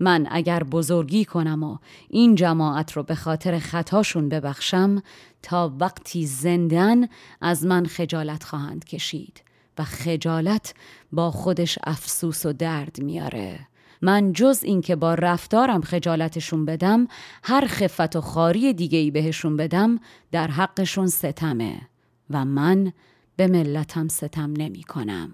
من 0.00 0.26
اگر 0.30 0.62
بزرگی 0.62 1.24
کنم 1.24 1.62
و 1.62 1.78
این 2.10 2.34
جماعت 2.34 2.92
رو 2.92 3.02
به 3.02 3.14
خاطر 3.14 3.58
خطاشون 3.58 4.28
ببخشم 4.28 5.02
تا 5.42 5.72
وقتی 5.80 6.26
زندن 6.26 7.08
از 7.40 7.66
من 7.66 7.86
خجالت 7.86 8.44
خواهند 8.44 8.84
کشید. 8.84 9.42
و 9.78 9.84
خجالت 9.84 10.74
با 11.12 11.30
خودش 11.30 11.78
افسوس 11.84 12.46
و 12.46 12.52
درد 12.52 13.02
میاره 13.02 13.60
من 14.02 14.32
جز 14.32 14.60
اینکه 14.62 14.96
با 14.96 15.14
رفتارم 15.14 15.80
خجالتشون 15.80 16.64
بدم 16.64 17.08
هر 17.42 17.66
خفت 17.66 18.16
و 18.16 18.20
خاری 18.20 18.72
دیگه 18.72 18.98
ای 18.98 19.10
بهشون 19.10 19.56
بدم 19.56 20.00
در 20.32 20.48
حقشون 20.48 21.06
ستمه 21.06 21.80
و 22.30 22.44
من 22.44 22.92
به 23.36 23.46
ملتم 23.46 24.08
ستم 24.08 24.52
نمی 24.56 24.82
کنم. 24.82 25.30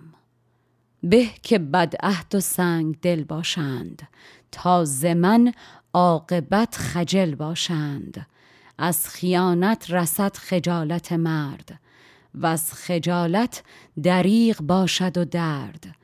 به 1.02 1.26
که 1.42 1.58
بدعهد 1.58 2.34
و 2.34 2.40
سنگ 2.40 3.00
دل 3.00 3.24
باشند 3.24 4.08
تا 4.52 4.84
من 5.16 5.52
عاقبت 5.94 6.76
خجل 6.76 7.34
باشند 7.34 8.26
از 8.78 9.08
خیانت 9.08 9.90
رسد 9.90 10.36
خجالت 10.36 11.12
مرد 11.12 11.80
و 12.34 12.46
از 12.46 12.72
خجالت 12.72 13.62
دریغ 14.02 14.60
باشد 14.62 15.18
و 15.18 15.24
درد. 15.24 15.96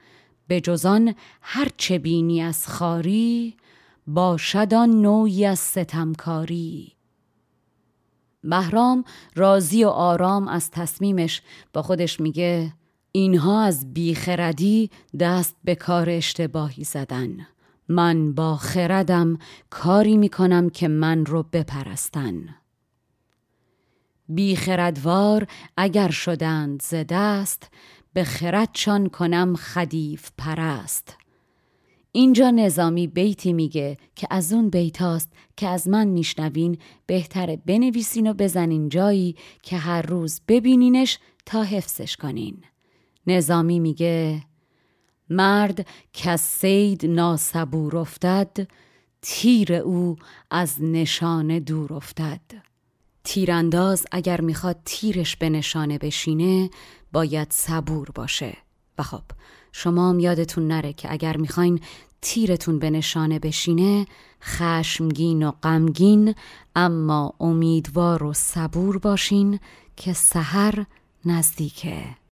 به 0.48 0.60
جزان 0.60 1.14
هر 1.42 1.68
چه 1.76 1.98
بینی 1.98 2.42
از 2.42 2.68
خاری 2.68 3.56
باشد 4.06 4.74
آن 4.74 4.90
نوعی 4.90 5.44
از 5.44 5.58
ستمکاری. 5.58 6.92
بهرام 8.44 9.04
راضی 9.34 9.84
و 9.84 9.88
آرام 9.88 10.48
از 10.48 10.70
تصمیمش. 10.70 11.42
با 11.72 11.82
خودش 11.82 12.20
میگه 12.20 12.72
اینها 13.12 13.62
از 13.62 13.94
بیخردی 13.94 14.90
دست 15.20 15.56
به 15.64 15.74
کار 15.74 16.10
اشتباهی 16.10 16.84
زدن. 16.84 17.46
من 17.88 18.34
با 18.34 18.56
خردم 18.56 19.38
کاری 19.70 20.16
می‌کنم 20.16 20.70
که 20.70 20.88
من 20.88 21.26
رو 21.26 21.42
بپرستن. 21.42 22.54
بیخردوار 24.28 25.46
اگر 25.76 26.10
شدند 26.10 26.82
ز 26.82 26.94
دست 27.08 27.70
به 28.12 28.24
خردشان 28.24 29.08
کنم 29.08 29.56
خدیف 29.56 30.30
پرست. 30.38 31.16
اینجا 32.12 32.50
نظامی 32.50 33.06
بیتی 33.06 33.52
میگه 33.52 33.96
که 34.14 34.26
از 34.30 34.52
اون 34.52 34.70
بیتاست 34.70 35.32
که 35.56 35.68
از 35.68 35.88
من 35.88 36.08
میشنوین 36.08 36.78
بهتره 37.06 37.56
بنویسین 37.56 38.30
و 38.30 38.34
بزنین 38.34 38.88
جایی 38.88 39.36
که 39.62 39.76
هر 39.76 40.02
روز 40.02 40.40
ببینینش 40.48 41.18
تا 41.46 41.62
حفظش 41.62 42.16
کنین. 42.16 42.62
نظامی 43.26 43.80
میگه 43.80 44.42
مرد 45.30 45.86
که 46.12 46.36
سید 46.36 47.06
ناسبور 47.06 47.96
افتد 47.96 48.68
تیر 49.22 49.74
او 49.74 50.16
از 50.50 50.82
نشانه 50.82 51.60
دور 51.60 51.94
افتد. 51.94 52.40
تیرانداز 53.26 54.06
اگر 54.12 54.40
می‌خواد 54.40 54.76
تیرش 54.84 55.36
به 55.36 55.50
نشانه 55.50 55.98
بشینه 55.98 56.70
باید 57.12 57.48
صبور 57.50 58.08
باشه. 58.14 58.56
و 58.98 59.02
خب 59.02 59.22
شما 59.72 60.10
هم 60.10 60.18
یادتون 60.18 60.68
نره 60.68 60.92
که 60.92 61.12
اگر 61.12 61.36
می‌خواین 61.36 61.80
تیرتون 62.22 62.78
به 62.78 62.90
نشانه 62.90 63.38
بشینه 63.38 64.06
خشمگین 64.42 65.42
و 65.42 65.50
غمگین 65.62 66.34
اما 66.76 67.32
امیدوار 67.40 68.22
و 68.22 68.32
صبور 68.32 68.98
باشین 68.98 69.60
که 69.96 70.12
سحر 70.12 70.84
نزدیکه. 71.24 72.25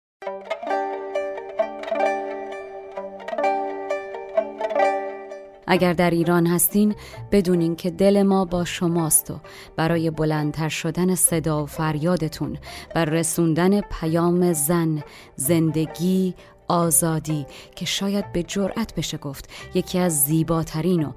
اگر 5.72 5.92
در 5.92 6.10
ایران 6.10 6.46
هستین 6.46 6.94
بدونین 7.30 7.76
که 7.76 7.90
دل 7.90 8.22
ما 8.22 8.44
با 8.44 8.64
شماست 8.64 9.30
و 9.30 9.40
برای 9.76 10.10
بلندتر 10.10 10.68
شدن 10.68 11.14
صدا 11.14 11.62
و 11.62 11.66
فریادتون 11.66 12.58
و 12.94 13.04
رسوندن 13.04 13.80
پیام 13.80 14.52
زن 14.52 15.02
زندگی 15.36 16.34
آزادی 16.68 17.46
که 17.76 17.84
شاید 17.84 18.32
به 18.32 18.42
جرأت 18.42 18.94
بشه 18.94 19.18
گفت 19.18 19.50
یکی 19.74 19.98
از 19.98 20.24
زیباترین 20.24 21.04
و 21.04 21.12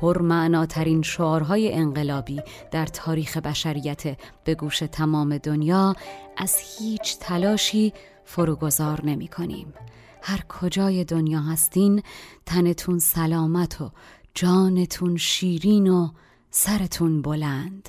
پرمعناترین 0.00 1.02
شعارهای 1.02 1.72
انقلابی 1.72 2.42
در 2.70 2.86
تاریخ 2.86 3.36
بشریت 3.36 4.18
به 4.44 4.54
گوش 4.54 4.78
تمام 4.78 5.38
دنیا 5.38 5.96
از 6.36 6.56
هیچ 6.78 7.18
تلاشی 7.18 7.92
فروگذار 8.24 9.00
نمی 9.04 9.28
کنیم. 9.28 9.74
هر 10.22 10.40
کجای 10.48 11.04
دنیا 11.04 11.40
هستین 11.40 12.02
تنتون 12.46 12.98
سلامت 12.98 13.80
و 13.80 13.90
جانتون 14.34 15.16
شیرین 15.16 15.88
و 15.88 16.08
سرتون 16.50 17.22
بلند. 17.22 17.88